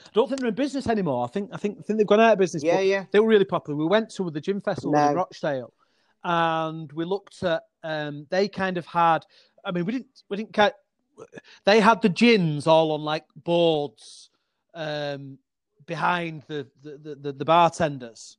I 0.05 0.09
don't 0.13 0.27
think 0.27 0.39
they're 0.41 0.49
in 0.49 0.55
business 0.55 0.87
anymore. 0.87 1.23
I 1.25 1.27
think 1.27 1.49
I 1.53 1.57
think 1.57 1.77
I 1.79 1.81
think 1.83 1.97
they've 1.97 2.07
gone 2.07 2.19
out 2.19 2.33
of 2.33 2.39
business. 2.39 2.63
yeah, 2.63 2.79
yeah. 2.79 3.05
they 3.11 3.19
were 3.19 3.27
really 3.27 3.45
popular. 3.45 3.77
We 3.77 3.85
went 3.85 4.09
to 4.11 4.29
the 4.29 4.41
gin 4.41 4.61
festival 4.61 4.91
No. 4.91 5.09
in 5.09 5.15
Rochdale, 5.15 5.73
and 6.23 6.91
we 6.91 7.05
looked 7.05 7.43
at. 7.43 7.63
Um, 7.83 8.27
they 8.29 8.47
kind 8.47 8.77
of 8.77 8.85
had. 8.85 9.25
I 9.65 9.71
mean, 9.71 9.85
we 9.85 9.91
didn't. 9.93 10.23
We 10.29 10.37
didn't. 10.37 10.73
They 11.65 11.79
had 11.79 12.01
the 12.01 12.09
gins 12.09 12.65
all 12.65 12.91
on 12.91 13.01
like 13.01 13.25
boards 13.35 14.29
um, 14.73 15.37
behind 15.85 16.43
the 16.47 16.67
the, 16.81 17.17
the 17.21 17.33
the 17.33 17.45
bartenders. 17.45 18.37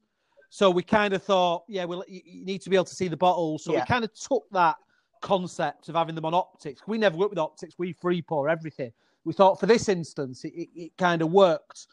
So 0.54 0.70
we 0.70 0.84
kind 0.84 1.12
of 1.14 1.20
thought, 1.24 1.64
yeah, 1.66 1.84
well, 1.84 2.04
you, 2.06 2.20
you 2.24 2.44
need 2.44 2.62
to 2.62 2.70
be 2.70 2.76
able 2.76 2.84
to 2.84 2.94
see 2.94 3.08
the 3.08 3.16
bottles. 3.16 3.64
So 3.64 3.72
Yeah. 3.72 3.80
we 3.80 3.86
kind 3.86 4.04
of 4.04 4.14
took 4.14 4.44
that 4.52 4.76
concept 5.20 5.88
of 5.88 5.96
having 5.96 6.14
them 6.14 6.24
on 6.24 6.32
optics. 6.32 6.80
We 6.86 6.96
never 6.96 7.16
worked 7.16 7.32
with 7.32 7.40
optics. 7.40 7.74
We 7.76 7.92
free 7.92 8.22
pour 8.22 8.48
everything. 8.48 8.92
We 9.24 9.32
thought 9.32 9.58
for 9.58 9.66
this 9.66 9.88
instance, 9.88 10.44
it, 10.44 10.52
it, 10.54 10.68
it 10.76 10.92
kind 10.96 11.22
of 11.22 11.32
worked. 11.32 11.88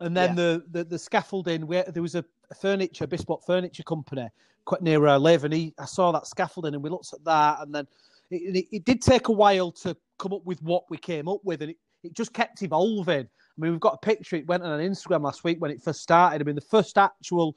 And 0.00 0.16
then 0.16 0.30
Yeah. 0.30 0.34
the, 0.34 0.64
the 0.70 0.84
the 0.84 0.98
scaffolding, 0.98 1.66
we, 1.66 1.82
there 1.88 2.00
was 2.00 2.14
a, 2.14 2.24
furniture, 2.58 3.06
bespoke 3.06 3.42
furniture 3.46 3.82
company 3.82 4.28
quite 4.64 4.80
near 4.80 4.98
where 4.98 5.10
I 5.10 5.16
live, 5.16 5.44
and 5.44 5.52
he, 5.52 5.74
I 5.78 5.84
saw 5.84 6.10
that 6.12 6.26
scaffolding, 6.26 6.72
and 6.72 6.82
we 6.82 6.88
looked 6.88 7.12
at 7.12 7.22
that, 7.26 7.58
and 7.60 7.74
then 7.74 7.86
it, 8.30 8.56
it, 8.56 8.76
it 8.76 8.84
did 8.86 9.02
take 9.02 9.28
a 9.28 9.32
while 9.32 9.70
to 9.72 9.94
come 10.18 10.32
up 10.32 10.46
with 10.46 10.62
what 10.62 10.84
we 10.88 10.96
came 10.96 11.28
up 11.28 11.40
with, 11.44 11.60
and 11.60 11.72
it, 11.72 11.76
it 12.02 12.14
just 12.14 12.32
kept 12.32 12.62
evolving. 12.62 13.26
I 13.26 13.60
mean, 13.60 13.72
we've 13.72 13.78
got 13.78 13.92
a 13.94 13.98
picture. 13.98 14.36
It 14.36 14.46
went 14.46 14.62
on 14.62 14.80
an 14.80 14.90
Instagram 14.90 15.22
last 15.22 15.44
week 15.44 15.60
when 15.60 15.70
it 15.70 15.82
first 15.82 16.00
started. 16.00 16.40
I 16.40 16.44
mean, 16.44 16.54
the 16.54 16.62
first 16.62 16.96
actual 16.96 17.56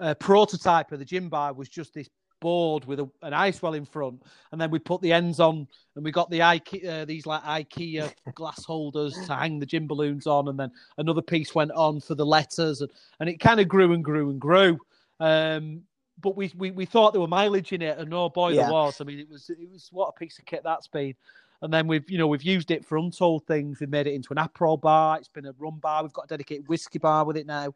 uh, 0.00 0.14
prototype 0.14 0.92
of 0.92 0.98
the 0.98 1.04
gin 1.04 1.28
bar 1.28 1.52
was 1.52 1.68
just 1.68 1.94
this 1.94 2.08
board 2.40 2.86
with 2.86 3.00
a, 3.00 3.08
an 3.22 3.34
ice 3.34 3.60
well 3.60 3.74
in 3.74 3.84
front, 3.84 4.22
and 4.50 4.60
then 4.60 4.70
we 4.70 4.78
put 4.78 5.00
the 5.02 5.12
ends 5.12 5.40
on, 5.40 5.68
and 5.94 6.04
we 6.04 6.10
got 6.10 6.30
the 6.30 6.38
IKEA, 6.40 7.02
uh, 7.02 7.04
these 7.04 7.26
like 7.26 7.42
IKEA 7.42 8.12
glass 8.34 8.64
holders 8.64 9.14
to 9.26 9.34
hang 9.34 9.58
the 9.58 9.66
gin 9.66 9.86
balloons 9.86 10.26
on, 10.26 10.48
and 10.48 10.58
then 10.58 10.70
another 10.98 11.22
piece 11.22 11.54
went 11.54 11.70
on 11.72 12.00
for 12.00 12.14
the 12.14 12.24
letters, 12.26 12.80
and, 12.80 12.90
and 13.20 13.28
it 13.28 13.38
kind 13.40 13.60
of 13.60 13.68
grew 13.68 13.92
and 13.92 14.02
grew 14.04 14.30
and 14.30 14.40
grew. 14.40 14.78
Um, 15.20 15.82
but 16.20 16.36
we, 16.36 16.52
we 16.56 16.70
we 16.70 16.86
thought 16.86 17.12
there 17.12 17.20
were 17.20 17.28
mileage 17.28 17.72
in 17.72 17.82
it, 17.82 17.98
and 17.98 18.12
oh 18.12 18.28
boy 18.28 18.50
Yeah. 18.50 18.62
there 18.62 18.72
was. 18.72 19.00
I 19.00 19.04
mean, 19.04 19.18
it 19.18 19.28
was 19.28 19.50
it 19.50 19.70
was 19.70 19.88
what 19.92 20.08
a 20.08 20.18
piece 20.18 20.38
of 20.38 20.46
kit 20.46 20.62
that's 20.64 20.88
been. 20.88 21.14
And 21.62 21.72
then 21.72 21.86
we've 21.86 22.08
you 22.10 22.18
know 22.18 22.26
we've 22.26 22.42
used 22.42 22.70
it 22.70 22.84
for 22.84 22.96
untold 22.98 23.46
things. 23.46 23.80
We've 23.80 23.90
made 23.90 24.06
it 24.06 24.14
into 24.14 24.32
an 24.32 24.38
Aperol 24.38 24.80
bar. 24.80 25.18
It's 25.18 25.28
been 25.28 25.46
a 25.46 25.54
rum 25.58 25.78
bar. 25.78 26.02
We've 26.02 26.12
got 26.12 26.24
a 26.24 26.28
dedicated 26.28 26.68
whiskey 26.68 26.98
bar 26.98 27.24
with 27.24 27.36
it 27.36 27.46
now. 27.46 27.74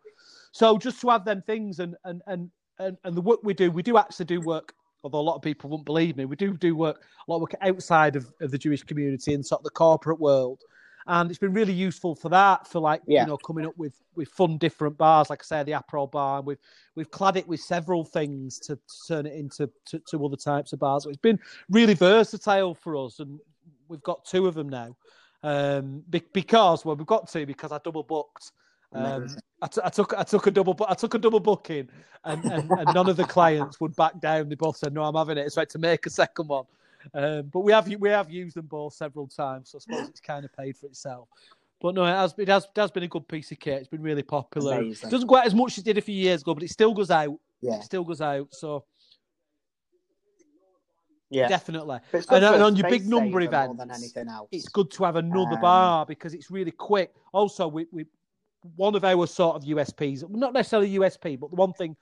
So 0.53 0.79
just 0.79 1.01
to 1.03 1.11
have 1.11 1.25
them 1.25 1.43
things 1.43 1.81
and 1.81 1.97
and 2.05 2.23
and 2.27 2.51
and, 2.79 2.97
and 3.05 3.17
the 3.17 3.21
work 3.21 3.41
we 3.43 3.55
do, 3.55 3.71
we 3.71 3.83
do 3.83 3.99
actually 3.99 4.27
do 4.27 4.41
work. 4.41 4.75
Although 5.03 5.21
a 5.21 5.21
lot 5.21 5.37
of 5.37 5.43
people 5.43 5.69
wouldn't 5.69 5.85
believe 5.85 6.17
me, 6.17 6.25
we 6.25 6.35
do 6.35 6.57
do 6.57 6.75
work 6.75 7.03
a 7.29 7.31
lot 7.31 7.37
of 7.37 7.43
work 7.43 7.55
outside 7.61 8.17
of, 8.17 8.33
of 8.41 8.51
the 8.51 8.57
Jewish 8.57 8.83
community 8.83 9.35
and 9.35 9.45
sort 9.45 9.61
of 9.61 9.65
the 9.65 9.71
corporate 9.71 10.19
world. 10.19 10.61
And 11.07 11.29
it's 11.29 11.39
been 11.39 11.53
really 11.53 11.75
useful 11.75 12.15
for 12.15 12.31
that, 12.31 12.67
for 12.67 12.81
like 12.81 13.03
Yeah. 13.07 13.21
you 13.21 13.27
know 13.27 13.37
coming 13.37 13.67
up 13.67 13.77
with 13.77 14.01
with 14.17 14.29
fun 14.29 14.57
different 14.57 14.97
bars, 14.97 15.29
like 15.29 15.43
I 15.43 15.45
say, 15.45 15.63
the 15.63 15.73
Aperol 15.73 16.11
bar. 16.11 16.41
We've 16.41 16.59
we've 16.95 17.11
clad 17.11 17.37
it 17.37 17.47
with 17.47 17.61
several 17.61 18.03
things 18.07 18.59
to, 18.61 18.77
to 18.77 19.07
turn 19.07 19.27
it 19.27 19.35
into 19.35 19.71
to, 19.87 19.99
to 19.99 20.25
other 20.25 20.37
types 20.37 20.73
of 20.73 20.79
bars. 20.79 21.05
So 21.05 21.11
it's 21.11 21.19
been 21.19 21.39
really 21.69 21.93
versatile 21.93 22.75
for 22.75 22.97
us, 22.97 23.21
and 23.21 23.39
we've 23.89 24.03
got 24.03 24.25
two 24.25 24.47
of 24.47 24.55
them 24.55 24.69
now. 24.69 24.97
Um, 25.43 26.03
be- 26.09 26.23
because 26.33 26.85
well, 26.85 26.97
we've 26.97 27.07
got 27.07 27.31
two 27.31 27.47
because 27.47 27.73
I 27.73 27.79
double 27.85 28.03
booked. 28.03 28.53
Um, 28.93 29.27
I, 29.61 29.67
t- 29.67 29.81
I 29.85 29.89
took 29.89 30.15
I 30.15 30.23
took 30.23 30.47
a 30.47 30.51
double 30.51 30.77
I 30.89 30.95
took 30.95 31.15
a 31.15 31.19
double 31.19 31.41
booking, 31.41 31.89
and, 32.25 32.45
and, 32.45 32.71
and 32.71 32.95
none 32.95 33.09
of 33.09 33.17
the 33.17 33.25
clients 33.25 33.81
would 33.81 33.95
back 33.97 34.21
down. 34.21 34.49
They 34.49 34.55
both 34.55 34.77
said 34.77 34.95
no, 34.95 35.03
I'm 35.03 35.17
having 35.17 35.37
it. 35.37 35.51
So 35.53 35.61
I 35.61 35.63
had 35.63 35.71
to 35.71 35.79
make 35.79 36.07
a 36.07 36.11
second 36.11 36.49
one. 36.49 36.65
Um, 37.13 37.51
but 37.53 37.61
we 37.61 37.73
have 37.73 37.89
we 37.99 38.09
have 38.09 38.31
used 38.31 38.57
them 38.57 38.67
both 38.67 38.95
several 38.95 39.27
times, 39.27 39.71
so 39.71 39.79
I 39.79 39.81
suppose 39.81 40.09
it's 40.09 40.21
kind 40.21 40.45
of 40.45 40.57
paid 40.57 40.77
for 40.77 40.87
itself. 40.87 41.29
But 41.81 41.95
no, 41.95 42.05
it 42.05 42.11
has 42.11 42.35
it 42.39 42.49
has, 42.49 42.65
it 42.65 42.81
has 42.81 42.91
been 42.91 43.03
a 43.03 43.09
good 43.09 43.29
piece 43.29 43.51
of 43.51 43.59
kit. 43.59 43.81
It's 43.81 43.89
been 43.89 44.01
really 44.01 44.23
popular. 44.23 44.79
Amazing. 44.79 45.09
It 45.09 45.11
doesn't 45.11 45.27
go 45.27 45.37
out 45.37 45.47
as 45.47 45.55
much 45.55 45.73
as 45.73 45.79
it 45.79 45.85
did 45.85 45.99
a 45.99 46.01
few 46.01 46.15
years 46.15 46.41
ago, 46.43 46.55
but 46.55 46.63
it 46.63 46.71
still 46.71 46.95
goes 46.95 47.11
out. 47.11 47.39
Yeah, 47.61 47.79
It 47.79 47.85
still 47.85 48.05
goes 48.05 48.21
out. 48.21 48.55
So 48.55 48.85
yeah. 51.35 51.49
definitely, 51.49 51.99
and, 52.13 52.45
and 52.45 52.63
on 52.63 52.77
your 52.77 52.89
big 52.89 53.07
number 53.07 53.41
saver 53.41 53.67
more 53.67 53.75
than 53.75 53.91
anything 53.91 54.29
else. 54.29 54.49
it's 54.53 54.69
good 54.69 54.91
to 54.93 55.05
have 55.05 55.17
another 55.17 55.57
Um, 55.57 55.61
bar 55.61 56.07
because 56.07 56.35
it's 56.35 56.51
really 56.51 56.71
quick. 56.71 57.15
Also, 57.33 57.69
we, 57.69 57.87
we 57.93 58.07
one 58.77 58.95
of 58.95 59.05
our 59.05 59.27
sort 59.27 59.57
of 59.57 59.65
USPs, 59.65 60.29
not 60.31 60.53
necessarily 60.53 60.99
USP, 60.99 61.39
but 61.39 61.51
the 61.51 61.57
one 61.57 61.73
thing 61.73 61.97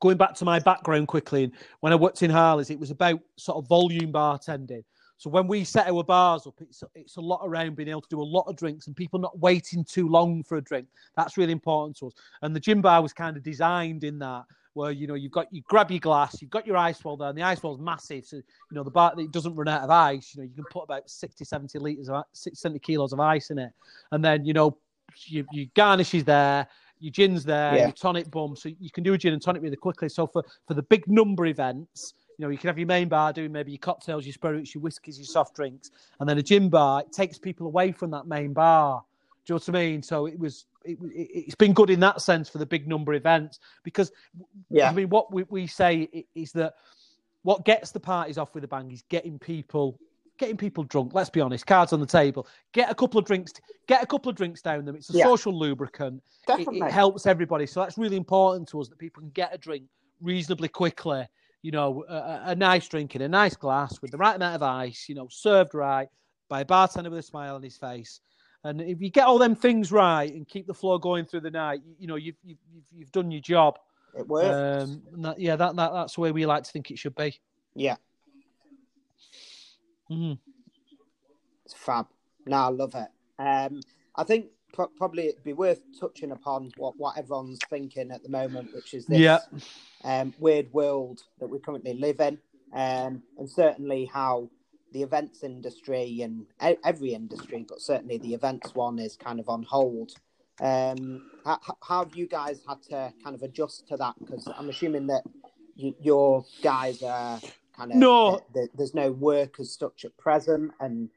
going 0.00 0.16
back 0.18 0.34
to 0.34 0.44
my 0.44 0.58
background 0.58 1.08
quickly, 1.08 1.44
and 1.44 1.52
when 1.80 1.92
I 1.92 1.96
worked 1.96 2.22
in 2.22 2.30
Harley's, 2.30 2.70
it 2.70 2.78
was 2.78 2.90
about 2.90 3.20
sort 3.36 3.58
of 3.58 3.68
volume 3.68 4.12
bartending. 4.12 4.84
So 5.16 5.30
when 5.30 5.46
we 5.46 5.64
set 5.64 5.88
our 5.88 6.02
bars 6.04 6.46
up, 6.46 6.54
it's 6.60 6.82
it's 6.94 7.16
a 7.16 7.20
lot 7.20 7.40
around 7.44 7.76
being 7.76 7.88
able 7.88 8.02
to 8.02 8.08
do 8.10 8.20
a 8.20 8.22
lot 8.22 8.42
of 8.42 8.56
drinks 8.56 8.86
and 8.86 8.96
people 8.96 9.18
not 9.18 9.38
waiting 9.38 9.84
too 9.84 10.08
long 10.08 10.42
for 10.42 10.58
a 10.58 10.60
drink. 10.60 10.86
That's 11.16 11.38
really 11.38 11.52
important 11.52 11.96
to 11.98 12.08
us. 12.08 12.12
And 12.42 12.54
the 12.54 12.60
gin 12.60 12.80
bar 12.80 13.00
was 13.00 13.12
kind 13.12 13.36
of 13.36 13.42
designed 13.42 14.04
in 14.04 14.18
that, 14.18 14.44
where 14.74 14.90
you 14.90 15.06
know 15.06 15.14
you've 15.14 15.32
got 15.32 15.46
you 15.52 15.62
grab 15.66 15.90
your 15.90 16.00
glass, 16.00 16.40
you've 16.42 16.50
got 16.50 16.66
your 16.66 16.76
ice 16.76 17.02
well 17.04 17.16
there, 17.16 17.28
and 17.28 17.38
the 17.38 17.42
ice 17.42 17.62
well's 17.62 17.80
massive, 17.80 18.26
so 18.26 18.36
you 18.36 18.42
know 18.72 18.84
the 18.84 18.90
bar 18.90 19.14
it 19.18 19.32
doesn't 19.32 19.54
run 19.54 19.68
out 19.68 19.82
of 19.82 19.90
ice. 19.90 20.34
You 20.34 20.42
know 20.42 20.48
you 20.48 20.54
can 20.54 20.64
put 20.70 20.82
about 20.82 21.08
60, 21.08 21.44
70 21.44 21.78
liters 21.78 22.08
of 22.08 22.24
60, 22.32 22.56
70 22.56 22.78
kilos 22.80 23.12
of 23.12 23.20
ice 23.20 23.50
in 23.50 23.58
it, 23.58 23.72
and 24.12 24.24
then 24.24 24.44
you 24.44 24.52
know 24.52 24.76
you, 25.26 25.46
you 25.50 25.68
garnish 25.74 26.12
is 26.14 26.24
there, 26.24 26.66
your 26.98 27.12
gin's 27.12 27.44
there, 27.44 27.76
Yeah. 27.76 27.82
your 27.84 27.92
tonic 27.92 28.30
bum, 28.30 28.56
so 28.56 28.68
you 28.68 28.90
can 28.90 29.04
do 29.04 29.14
a 29.14 29.18
gin 29.18 29.32
and 29.32 29.42
tonic 29.42 29.62
really 29.62 29.76
quickly. 29.76 30.08
So 30.08 30.26
for 30.26 30.44
for 30.66 30.74
the 30.74 30.82
big 30.82 31.06
number 31.08 31.46
events, 31.46 32.14
you 32.36 32.44
know, 32.44 32.50
you 32.50 32.58
can 32.58 32.66
have 32.66 32.78
your 32.78 32.88
main 32.88 33.08
bar 33.08 33.32
doing 33.32 33.52
maybe 33.52 33.70
your 33.70 33.78
cocktails, 33.78 34.26
your 34.26 34.32
spirits, 34.32 34.74
your 34.74 34.82
whiskies, 34.82 35.18
your 35.18 35.26
soft 35.26 35.54
drinks, 35.54 35.92
and 36.18 36.28
then 36.28 36.36
a 36.38 36.42
gin 36.42 36.68
bar. 36.68 37.00
It 37.02 37.12
takes 37.12 37.38
people 37.38 37.66
away 37.68 37.92
from 37.92 38.10
that 38.10 38.26
main 38.26 38.52
bar. 38.52 39.04
Do 39.46 39.52
you 39.52 39.54
know 39.54 39.62
what 39.64 39.68
I 39.68 39.72
mean? 39.72 40.02
So 40.02 40.26
it 40.26 40.36
was, 40.38 40.66
it, 40.84 40.98
it's 41.12 41.54
been 41.54 41.72
good 41.72 41.90
in 41.90 42.00
that 42.00 42.20
sense 42.20 42.48
for 42.48 42.58
the 42.58 42.66
big 42.66 42.86
number 42.86 43.14
events 43.14 43.58
because, 43.82 44.12
Yeah. 44.70 44.88
I 44.90 44.92
mean, 44.92 45.08
what 45.08 45.32
we, 45.32 45.44
we 45.48 45.66
say 45.66 46.26
is 46.34 46.52
that 46.52 46.74
what 47.42 47.64
gets 47.64 47.90
the 47.90 48.00
parties 48.00 48.38
off 48.38 48.54
with 48.54 48.64
a 48.64 48.68
bang 48.68 48.90
is 48.90 49.02
getting 49.08 49.38
people, 49.38 49.98
getting 50.38 50.56
people 50.56 50.84
drunk. 50.84 51.12
Let's 51.14 51.30
be 51.30 51.40
honest, 51.40 51.66
cards 51.66 51.92
on 51.92 52.00
the 52.00 52.06
table. 52.06 52.46
Get 52.72 52.90
a 52.90 52.94
couple 52.94 53.18
of 53.20 53.26
drinks, 53.26 53.52
get 53.86 54.02
a 54.02 54.06
couple 54.06 54.30
of 54.30 54.36
drinks 54.36 54.62
down 54.62 54.84
them. 54.84 54.96
It's 54.96 55.10
a 55.10 55.18
Yeah. 55.18 55.24
social 55.24 55.52
lubricant. 55.58 56.16
It, 56.16 56.46
Definitely. 56.46 56.80
it 56.80 56.92
helps 56.92 57.26
everybody. 57.26 57.66
So 57.66 57.80
that's 57.80 57.98
really 57.98 58.16
important 58.16 58.68
to 58.70 58.80
us 58.80 58.88
that 58.88 58.98
people 58.98 59.20
can 59.20 59.30
get 59.30 59.54
a 59.54 59.58
drink 59.58 59.84
reasonably 60.20 60.68
quickly. 60.68 61.26
You 61.62 61.70
know, 61.72 62.04
a, 62.08 62.14
a- 62.14 62.42
a 62.48 62.54
nice 62.54 62.86
drink 62.88 63.14
in 63.16 63.22
a 63.22 63.28
nice 63.28 63.56
glass 63.56 64.00
with 64.02 64.10
the 64.10 64.18
right 64.18 64.36
amount 64.36 64.54
of 64.56 64.62
ice. 64.62 65.06
You 65.08 65.14
know, 65.14 65.28
served 65.30 65.74
right 65.74 66.08
by 66.48 66.60
a 66.60 66.64
bartender 66.64 67.08
with 67.10 67.18
a 67.20 67.22
smile 67.22 67.54
on 67.54 67.62
his 67.62 67.76
face. 67.78 68.20
And 68.64 68.80
if 68.80 69.00
you 69.02 69.10
get 69.10 69.26
all 69.26 69.38
them 69.38 69.54
things 69.54 69.92
right 69.92 70.32
and 70.32 70.48
keep 70.48 70.66
the 70.66 70.72
flow 70.74 70.96
going 70.98 71.26
through 71.26 71.40
the 71.40 71.50
night, 71.50 71.82
you, 71.84 71.94
you 72.00 72.06
know, 72.06 72.16
you've, 72.16 72.36
you've 72.42 72.58
you've 72.96 73.12
done 73.12 73.30
your 73.30 73.42
job. 73.42 73.78
It 74.18 74.26
works. 74.26 74.88
Um, 74.90 75.02
that, 75.22 75.38
yeah, 75.38 75.56
that, 75.56 75.76
that 75.76 75.92
that's 75.92 76.14
the 76.14 76.20
way 76.22 76.32
we 76.32 76.46
like 76.46 76.62
to 76.64 76.70
think 76.72 76.90
it 76.90 76.98
should 76.98 77.14
be. 77.14 77.38
yeah, 77.74 77.96
Mhm. 80.10 80.38
it's 81.64 81.74
fab. 81.74 82.06
No, 82.46 82.56
I 82.56 82.68
love 82.68 82.94
it. 82.94 83.08
Um, 83.38 83.80
I 84.16 84.24
think 84.24 84.46
pro- 84.72 84.86
probably 84.88 85.28
it'd 85.28 85.44
be 85.44 85.52
worth 85.54 85.80
touching 85.98 86.30
upon 86.30 86.70
what, 86.76 86.96
what 86.98 87.16
everyone's 87.18 87.58
thinking 87.70 88.10
at 88.10 88.22
the 88.22 88.28
moment, 88.28 88.72
which 88.74 88.94
is 88.94 89.06
this 89.06 89.18
Yeah. 89.20 89.38
um, 90.04 90.34
weird 90.38 90.72
world 90.72 91.22
that 91.40 91.48
we 91.48 91.58
currently 91.58 91.94
live 91.94 92.20
in, 92.20 92.38
um, 92.72 93.22
and 93.38 93.48
certainly 93.50 94.04
how 94.06 94.48
the 94.94 95.02
events 95.02 95.42
industry 95.42 96.22
and 96.22 96.46
every 96.84 97.12
industry, 97.12 97.66
but 97.68 97.80
certainly 97.80 98.16
the 98.16 98.32
events 98.32 98.74
one 98.74 98.98
is 98.98 99.16
kind 99.16 99.40
of 99.40 99.48
on 99.48 99.64
hold. 99.64 100.12
Um, 100.60 101.30
how, 101.44 101.58
how, 101.82 102.04
have 102.04 102.14
you 102.14 102.28
guys 102.28 102.60
had 102.66 102.80
to 102.84 103.12
kind 103.22 103.34
of 103.34 103.42
adjust 103.42 103.88
to 103.88 103.96
that? 103.96 104.14
Because 104.20 104.48
I'm 104.56 104.68
assuming 104.68 105.08
that 105.08 105.24
you, 105.74 105.96
your 106.00 106.44
guys 106.62 107.02
are 107.02 107.40
kind 107.76 107.90
of 107.90 107.96
no. 107.98 108.40
there's 108.74 108.94
no 108.94 109.10
work 109.10 109.58
as 109.58 109.74
such 109.74 110.04
at 110.04 110.16
present, 110.16 110.70
and 110.78 111.10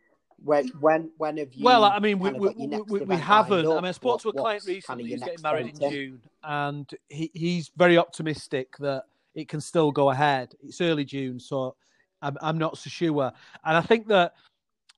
when 0.44 0.70
when 0.80 1.12
when 1.18 1.38
have 1.38 1.54
you? 1.54 1.64
Well, 1.64 1.84
I 1.84 2.00
mean, 2.00 2.18
we 2.18 2.32
we, 2.32 2.50
we, 2.50 3.00
we 3.02 3.16
haven't. 3.16 3.68
I 3.68 3.76
mean, 3.76 3.86
I 3.86 3.92
spoke 3.92 4.22
to 4.22 4.30
a 4.30 4.34
client 4.34 4.66
recently 4.66 5.12
who's 5.12 5.22
getting 5.22 5.44
married 5.44 5.68
in 5.80 5.92
June, 5.92 6.22
and 6.44 6.90
he, 7.10 7.30
he's 7.32 7.70
very 7.78 8.00
optimistic 8.00 8.76
that 8.80 9.04
it 9.36 9.48
can 9.48 9.62
still 9.62 9.92
go 9.92 10.10
ahead. 10.10 10.56
It's 10.64 10.82
early 10.82 11.06
June, 11.06 11.40
so 11.40 11.76
I'm, 12.22 12.38
I'm 12.42 12.58
not 12.58 12.78
so 12.78 12.90
sure. 12.90 13.32
And 13.66 13.78
I 13.78 13.82
think 13.82 14.08
that 14.08 14.34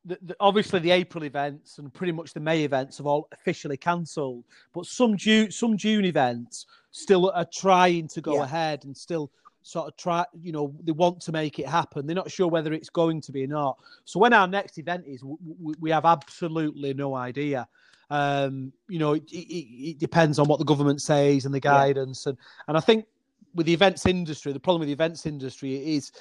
the, 0.05 0.17
the, 0.21 0.35
obviously 0.39 0.79
the 0.79 0.91
April 0.91 1.23
events 1.23 1.77
and 1.77 1.93
pretty 1.93 2.13
much 2.13 2.33
the 2.33 2.39
May 2.39 2.63
events 2.63 2.97
have 2.97 3.07
all 3.07 3.27
officially 3.31 3.77
cancelled, 3.77 4.45
but 4.73 4.85
some 4.85 5.17
June 5.17 5.51
some 5.51 5.77
June 5.77 6.05
events 6.05 6.65
still 6.91 7.31
are 7.31 7.45
trying 7.45 8.07
to 8.09 8.21
go 8.21 8.35
yeah. 8.35 8.43
ahead 8.43 8.85
and 8.85 8.95
still 8.95 9.31
sort 9.61 9.87
of 9.87 9.97
try, 9.97 10.25
you 10.41 10.51
know, 10.51 10.73
they 10.83 10.91
want 10.91 11.21
to 11.21 11.31
make 11.31 11.59
it 11.59 11.67
happen. 11.67 12.07
They're 12.07 12.15
not 12.15 12.31
sure 12.31 12.47
whether 12.47 12.73
it's 12.73 12.89
going 12.89 13.21
to 13.21 13.31
be 13.31 13.43
or 13.43 13.47
not. 13.47 13.77
So 14.05 14.19
when 14.19 14.33
our 14.33 14.47
next 14.47 14.77
event 14.77 15.05
is, 15.05 15.23
we, 15.23 15.73
we 15.79 15.91
have 15.91 16.05
absolutely 16.05 16.93
no 16.93 17.15
idea. 17.15 17.67
Um, 18.09 18.73
you 18.87 18.97
know, 18.97 19.13
it, 19.13 19.31
it, 19.31 19.89
it, 19.89 19.99
depends 19.99 20.39
on 20.39 20.47
what 20.47 20.57
the 20.57 20.65
government 20.65 21.01
says 21.01 21.45
and 21.45 21.53
the 21.53 21.59
guidance, 21.59 22.23
yeah. 22.25 22.31
and 22.31 22.37
and 22.67 22.77
I 22.77 22.79
think 22.79 23.05
with 23.53 23.67
the 23.67 23.73
events 23.73 24.07
industry, 24.07 24.51
the 24.51 24.59
problem 24.59 24.79
with 24.79 24.87
the 24.87 24.93
events 24.93 25.27
industry 25.27 25.95
is, 25.95 26.11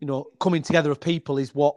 you 0.00 0.06
know, 0.06 0.26
coming 0.40 0.62
together 0.62 0.90
of 0.90 1.00
people 1.00 1.38
is 1.38 1.54
what 1.54 1.76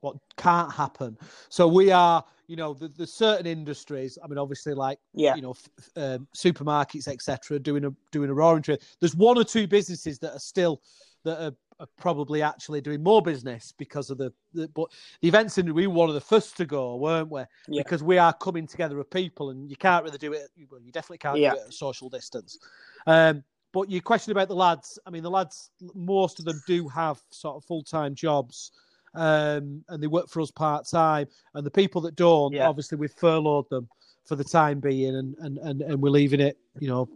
what 0.00 0.16
can't 0.36 0.70
happen. 0.70 1.16
So 1.48 1.66
we 1.66 1.90
are, 1.90 2.22
you 2.46 2.56
know, 2.56 2.74
the, 2.74 2.88
the 2.88 3.06
certain 3.06 3.46
industries. 3.46 4.18
I 4.22 4.28
mean, 4.28 4.38
obviously, 4.38 4.74
like 4.74 4.98
yeah. 5.14 5.34
you 5.34 5.42
know, 5.42 5.54
um, 5.96 6.28
supermarkets, 6.36 7.08
etc., 7.08 7.58
doing 7.58 7.86
a 7.86 7.94
doing 8.12 8.30
a 8.30 8.34
roaring 8.34 8.62
trade. 8.62 8.80
There's 9.00 9.16
one 9.16 9.38
or 9.38 9.44
two 9.44 9.66
businesses 9.66 10.18
that 10.20 10.32
are 10.32 10.40
still 10.40 10.82
that 11.24 11.42
are, 11.42 11.54
are 11.80 11.88
probably 11.96 12.42
actually 12.42 12.82
doing 12.82 13.02
more 13.02 13.22
business 13.22 13.72
because 13.78 14.10
of 14.10 14.18
the, 14.18 14.30
the 14.52 14.68
but 14.68 14.88
the 15.22 15.28
events 15.28 15.56
industry. 15.56 15.82
We 15.82 15.86
were 15.86 15.94
one 15.94 16.08
of 16.10 16.14
the 16.14 16.20
first 16.20 16.56
to 16.58 16.66
go, 16.66 16.96
weren't 16.96 17.30
we? 17.30 17.42
Yeah. 17.68 17.82
Because 17.82 18.02
we 18.02 18.18
are 18.18 18.32
coming 18.34 18.66
together 18.66 19.00
of 19.00 19.10
people, 19.10 19.50
and 19.50 19.70
you 19.70 19.76
can't 19.76 20.04
really 20.04 20.18
do 20.18 20.34
it. 20.34 20.48
Well, 20.70 20.82
you 20.82 20.92
definitely 20.92 21.18
can't 21.18 21.38
yeah. 21.38 21.52
do 21.52 21.56
it 21.56 21.66
at 21.68 21.74
social 21.74 22.10
distance. 22.10 22.58
Um, 23.06 23.42
but 23.74 23.90
your 23.90 24.00
question 24.00 24.30
about 24.30 24.48
the 24.48 24.54
lads, 24.54 24.98
I 25.04 25.10
mean, 25.10 25.24
the 25.24 25.30
lads, 25.30 25.70
most 25.94 26.38
of 26.38 26.44
them 26.44 26.62
do 26.66 26.88
have 26.88 27.20
sort 27.30 27.56
of 27.56 27.64
full 27.64 27.82
time 27.82 28.14
jobs 28.14 28.70
um, 29.14 29.84
and 29.88 30.02
they 30.02 30.06
work 30.06 30.28
for 30.28 30.40
us 30.40 30.50
part 30.50 30.86
time. 30.88 31.26
And 31.54 31.66
the 31.66 31.70
people 31.70 32.00
that 32.02 32.16
don't, 32.16 32.54
yeah. 32.54 32.68
obviously, 32.68 32.98
we've 32.98 33.12
furloughed 33.12 33.68
them 33.70 33.88
for 34.24 34.36
the 34.36 34.44
time 34.44 34.80
being, 34.80 35.16
and 35.16 35.36
and 35.40 35.58
and, 35.58 35.82
and 35.82 36.00
we're 36.00 36.10
leaving 36.10 36.40
it. 36.40 36.56
You 36.78 36.88
know, 36.88 37.08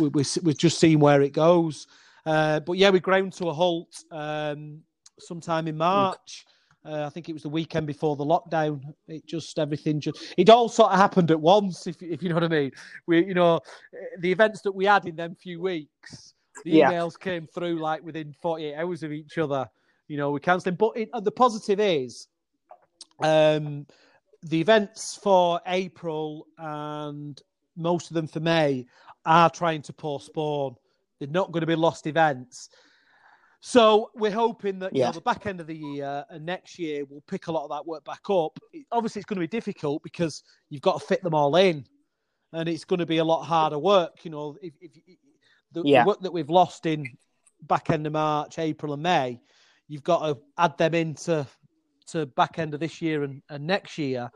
we, 0.00 0.08
we 0.08 0.24
we're 0.42 0.52
just 0.52 0.78
seeing 0.78 1.00
where 1.00 1.22
it 1.22 1.32
goes. 1.32 1.86
Uh, 2.24 2.60
but 2.60 2.74
yeah, 2.74 2.90
we 2.90 3.00
ground 3.00 3.32
to 3.34 3.48
a 3.48 3.52
halt 3.52 4.04
um, 4.10 4.80
sometime 5.18 5.66
in 5.66 5.76
March. 5.76 6.46
Uh, 6.84 7.04
I 7.04 7.10
think 7.10 7.28
it 7.28 7.32
was 7.32 7.44
the 7.44 7.48
weekend 7.48 7.86
before 7.86 8.16
the 8.16 8.24
lockdown. 8.24 8.82
It 9.06 9.24
just 9.26 9.58
everything 9.58 10.00
just 10.00 10.34
it 10.36 10.50
all 10.50 10.68
sort 10.68 10.92
of 10.92 10.98
happened 10.98 11.30
at 11.30 11.40
once, 11.40 11.86
if 11.86 12.02
if 12.02 12.22
you 12.22 12.28
know 12.28 12.36
what 12.36 12.44
I 12.44 12.48
mean. 12.48 12.72
We 13.06 13.24
you 13.24 13.34
know 13.34 13.60
the 14.18 14.32
events 14.32 14.62
that 14.62 14.72
we 14.72 14.86
had 14.86 15.06
in 15.06 15.14
them 15.14 15.36
few 15.36 15.60
weeks, 15.60 16.34
the 16.64 16.72
yeah. 16.72 16.90
emails 16.90 17.18
came 17.18 17.46
through 17.46 17.80
like 17.80 18.02
within 18.02 18.34
forty 18.40 18.66
eight 18.66 18.76
hours 18.76 19.02
of 19.02 19.12
each 19.12 19.38
other 19.38 19.68
you 20.12 20.18
know, 20.18 20.30
we're 20.30 20.40
cancelling. 20.40 20.76
But 20.76 20.92
it, 20.94 21.08
the 21.22 21.32
positive 21.32 21.80
is 21.80 22.28
um, 23.22 23.86
the 24.42 24.60
events 24.60 25.18
for 25.22 25.58
April 25.66 26.46
and 26.58 27.40
most 27.76 28.10
of 28.10 28.14
them 28.14 28.26
for 28.26 28.40
May 28.40 28.84
are 29.24 29.48
trying 29.48 29.80
to 29.82 29.92
postpone. 29.94 30.76
They're 31.18 31.28
not 31.28 31.50
going 31.50 31.62
to 31.62 31.66
be 31.66 31.76
lost 31.76 32.06
events. 32.06 32.68
So 33.64 34.10
we're 34.16 34.32
hoping 34.32 34.80
that 34.80 34.92
yeah. 34.92 35.04
you 35.04 35.06
know, 35.06 35.12
the 35.12 35.20
back 35.20 35.46
end 35.46 35.60
of 35.60 35.68
the 35.68 35.76
year 35.76 36.24
and 36.30 36.44
next 36.44 36.80
year 36.80 37.04
we'll 37.04 37.22
pick 37.28 37.46
a 37.46 37.52
lot 37.52 37.62
of 37.62 37.70
that 37.70 37.86
work 37.86 38.04
back 38.04 38.28
up. 38.28 38.58
Obviously, 38.90 39.20
it's 39.20 39.26
going 39.26 39.36
to 39.36 39.40
be 39.40 39.46
difficult 39.46 40.02
because 40.02 40.42
you've 40.68 40.82
got 40.82 41.00
to 41.00 41.06
fit 41.06 41.22
them 41.22 41.32
all 41.32 41.54
in, 41.54 41.86
and 42.52 42.68
it's 42.68 42.84
going 42.84 42.98
to 42.98 43.06
be 43.06 43.18
a 43.18 43.24
lot 43.24 43.44
harder 43.44 43.78
work. 43.78 44.24
You 44.24 44.32
know, 44.32 44.56
if, 44.60 44.74
if, 44.80 44.90
if 45.06 45.16
the, 45.70 45.84
yeah. 45.84 46.02
the 46.02 46.08
work 46.08 46.20
that 46.22 46.32
we've 46.32 46.50
lost 46.50 46.86
in 46.86 47.06
back 47.62 47.88
end 47.90 48.04
of 48.04 48.14
March, 48.14 48.58
April, 48.58 48.94
and 48.94 49.02
May, 49.04 49.40
you've 49.86 50.02
got 50.02 50.26
to 50.26 50.40
add 50.58 50.76
them 50.76 50.94
into 50.94 51.46
to 52.08 52.26
back 52.26 52.58
end 52.58 52.74
of 52.74 52.80
this 52.80 53.00
year 53.00 53.22
and, 53.22 53.42
and 53.48 53.64
next 53.64 53.96
year. 53.96 54.28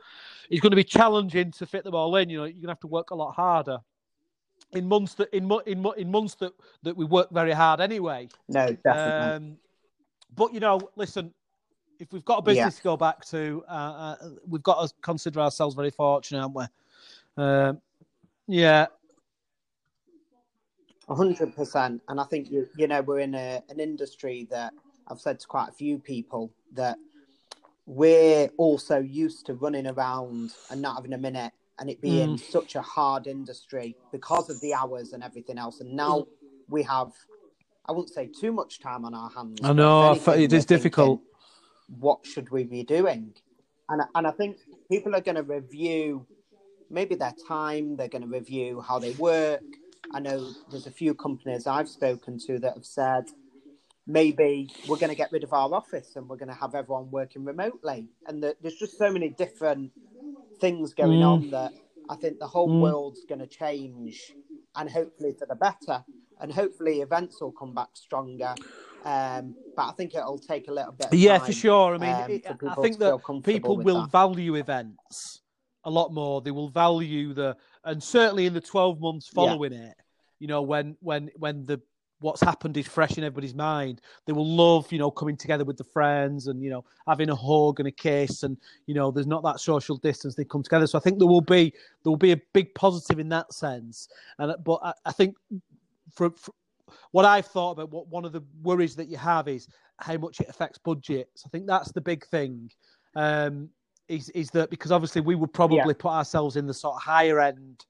It's 0.50 0.60
going 0.60 0.70
to 0.70 0.76
be 0.76 0.84
challenging 0.84 1.50
to 1.50 1.66
fit 1.66 1.82
them 1.82 1.96
all 1.96 2.14
in. 2.14 2.30
You 2.30 2.38
know, 2.38 2.44
you're 2.44 2.52
going 2.52 2.62
to 2.62 2.68
have 2.68 2.80
to 2.80 2.86
work 2.86 3.10
a 3.10 3.16
lot 3.16 3.34
harder 3.34 3.78
in 4.72 4.86
months 4.86 5.14
that 5.14 5.32
in 5.34 5.50
in 5.66 5.86
in 5.96 6.10
months 6.10 6.34
that 6.36 6.52
that 6.82 6.96
we 6.96 7.04
work 7.04 7.30
very 7.30 7.52
hard 7.52 7.80
anyway. 7.80 8.28
No, 8.48 8.66
definitely. 8.84 9.48
Um, 9.48 9.58
but 10.34 10.52
you 10.52 10.60
know, 10.60 10.80
listen, 10.96 11.32
if 11.98 12.12
we've 12.12 12.24
got 12.24 12.38
a 12.38 12.42
business 12.42 12.74
yeah. 12.74 12.78
to 12.78 12.82
go 12.82 12.96
back 12.96 13.24
to, 13.26 13.64
uh, 13.68 13.72
uh, 13.72 14.16
we've 14.46 14.62
got 14.62 14.86
to 14.86 14.94
consider 15.00 15.40
ourselves 15.40 15.74
very 15.74 15.90
fortunate, 15.90 16.40
haven't 16.40 16.54
we? 17.36 17.42
Um, 17.42 17.80
yeah. 18.46 18.86
hundred 21.08 21.54
percent, 21.54 22.02
and 22.08 22.20
I 22.20 22.24
think 22.24 22.50
you 22.50 22.68
you 22.76 22.86
know 22.86 23.02
we're 23.02 23.20
in 23.20 23.34
a, 23.34 23.62
an 23.68 23.80
industry 23.80 24.46
that 24.50 24.72
I've 25.08 25.20
said 25.20 25.40
to 25.40 25.46
quite 25.46 25.68
a 25.68 25.72
few 25.72 25.98
people 25.98 26.52
that 26.72 26.98
we're 27.86 28.50
also 28.56 28.98
used 28.98 29.46
to 29.46 29.54
running 29.54 29.86
around 29.86 30.52
and 30.70 30.82
not 30.82 30.96
having 30.96 31.12
a 31.12 31.18
minute 31.18 31.52
and 31.78 31.90
it 31.90 32.00
being 32.00 32.36
mm. 32.36 32.40
such 32.40 32.74
a 32.74 32.82
hard 32.82 33.26
industry 33.26 33.96
because 34.12 34.48
of 34.48 34.60
the 34.60 34.72
hours 34.72 35.12
and 35.12 35.22
everything 35.22 35.58
else. 35.58 35.80
And 35.80 35.94
now 35.94 36.26
we 36.68 36.82
have, 36.84 37.12
I 37.86 37.92
wouldn't 37.92 38.14
say 38.14 38.28
too 38.28 38.52
much 38.52 38.80
time 38.80 39.04
on 39.04 39.14
our 39.14 39.30
hands. 39.30 39.60
I 39.62 39.72
know 39.72 40.10
anything, 40.10 40.42
it 40.42 40.52
is 40.52 40.64
difficult. 40.64 41.20
what 41.98 42.26
should 42.26 42.50
we 42.50 42.64
be 42.64 42.82
doing? 42.82 43.34
And 43.88 44.02
and 44.14 44.26
I 44.26 44.30
think 44.32 44.56
people 44.90 45.14
are 45.14 45.20
going 45.20 45.36
to 45.36 45.42
review 45.42 46.26
maybe 46.90 47.14
their 47.14 47.34
time. 47.46 47.96
They're 47.96 48.08
going 48.08 48.22
to 48.22 48.28
review 48.28 48.80
how 48.80 48.98
they 48.98 49.12
work. 49.12 49.62
I 50.12 50.20
know 50.20 50.50
there's 50.70 50.86
a 50.86 50.90
few 50.90 51.14
companies 51.14 51.66
I've 51.66 51.88
spoken 51.88 52.38
to 52.46 52.58
that 52.60 52.74
have 52.74 52.86
said 52.86 53.24
maybe 54.06 54.70
we're 54.86 54.98
going 54.98 55.10
to 55.10 55.16
get 55.16 55.32
rid 55.32 55.42
of 55.42 55.52
our 55.52 55.72
office 55.74 56.14
and 56.14 56.28
we're 56.28 56.36
going 56.36 56.48
to 56.48 56.54
have 56.54 56.74
everyone 56.74 57.10
working 57.10 57.44
remotely. 57.44 58.06
And 58.26 58.42
the, 58.42 58.56
there's 58.62 58.76
just 58.76 58.96
so 58.98 59.10
many 59.10 59.30
different 59.30 59.90
things 60.60 60.94
going 60.94 61.20
mm. 61.20 61.26
on 61.26 61.50
that 61.50 61.72
I 62.08 62.16
think 62.16 62.38
the 62.38 62.46
whole 62.46 62.68
mm. 62.68 62.80
world's 62.80 63.24
going 63.24 63.40
to 63.40 63.46
change 63.46 64.32
and 64.76 64.90
hopefully 64.90 65.34
for 65.38 65.46
the 65.46 65.54
better. 65.54 66.04
And 66.38 66.52
hopefully 66.52 67.00
events 67.00 67.40
will 67.40 67.52
come 67.52 67.74
back 67.74 67.88
stronger. 67.94 68.54
Um, 69.04 69.54
but 69.74 69.88
I 69.88 69.92
think 69.92 70.14
it'll 70.14 70.38
take 70.38 70.68
a 70.68 70.72
little 70.72 70.92
bit. 70.92 71.12
yeah, 71.12 71.38
for 71.38 71.52
sure. 71.52 71.94
I 71.94 71.98
mean, 71.98 72.10
um, 72.10 72.30
it, 72.30 72.46
I 72.46 72.74
think 72.74 72.98
that 72.98 73.42
people 73.42 73.78
will 73.78 74.02
that. 74.02 74.12
value 74.12 74.56
events 74.56 75.40
a 75.84 75.90
lot 75.90 76.12
more. 76.12 76.42
They 76.42 76.50
will 76.50 76.68
value 76.68 77.32
the, 77.32 77.56
and 77.84 78.02
certainly 78.02 78.46
in 78.46 78.52
the 78.52 78.60
12 78.60 79.00
months 79.00 79.28
following 79.28 79.72
yeah. 79.72 79.90
it, 79.90 79.94
you 80.40 80.48
know, 80.48 80.60
when 80.60 80.96
when 81.00 81.30
when 81.36 81.64
the 81.64 81.80
what's 82.20 82.40
happened 82.40 82.76
is 82.76 82.86
fresh 82.86 83.18
in 83.18 83.24
everybody's 83.24 83.54
mind. 83.54 84.00
They 84.24 84.32
will 84.32 84.46
love, 84.46 84.90
you 84.90 84.98
know, 84.98 85.10
coming 85.10 85.36
together 85.36 85.64
with 85.64 85.76
the 85.76 85.84
friends 85.84 86.46
and 86.46 86.62
you 86.62 86.70
know 86.70 86.84
having 87.06 87.30
a 87.30 87.34
hug 87.34 87.80
and 87.80 87.88
a 87.88 87.92
kiss, 87.92 88.42
and 88.42 88.56
you 88.86 88.94
know, 88.94 89.10
there's 89.10 89.26
not 89.26 89.42
that 89.44 89.60
social 89.60 89.96
distance. 89.96 90.34
They 90.34 90.44
come 90.44 90.62
together, 90.62 90.86
so 90.86 90.98
I 90.98 91.00
think 91.00 91.18
there 91.18 91.28
will 91.28 91.40
be 91.40 91.72
there 92.02 92.10
will 92.10 92.16
be 92.16 92.32
a 92.32 92.40
big 92.52 92.74
positive 92.74 93.18
in 93.18 93.28
that 93.30 93.52
sense. 93.52 94.08
And 94.38 94.54
but 94.64 94.80
I, 94.82 94.92
I 95.04 95.12
think 95.12 95.36
for, 96.14 96.30
for, 96.30 96.52
what 97.12 97.24
I've 97.24 97.46
thought 97.46 97.72
about 97.72 97.90
what 97.90 98.08
one 98.08 98.24
of 98.24 98.32
the 98.32 98.42
worries 98.62 98.96
that 98.96 99.08
you 99.08 99.16
have 99.16 99.48
is 99.48 99.68
how 99.98 100.16
much 100.16 100.40
it 100.40 100.48
affects 100.48 100.78
budgets. 100.78 101.44
I 101.46 101.48
think 101.48 101.66
that's 101.66 101.92
the 101.92 102.00
big 102.00 102.26
thing. 102.26 102.70
Um, 103.14 103.70
is 104.08 104.28
is 104.30 104.50
that 104.50 104.70
because 104.70 104.92
obviously 104.92 105.20
we 105.20 105.34
would 105.34 105.52
probably 105.52 105.78
yeah. 105.78 105.92
put 105.98 106.12
ourselves 106.12 106.56
in 106.56 106.66
the 106.66 106.74
sort 106.74 106.94
of 106.94 107.02
higher 107.02 107.40
end 107.40 107.84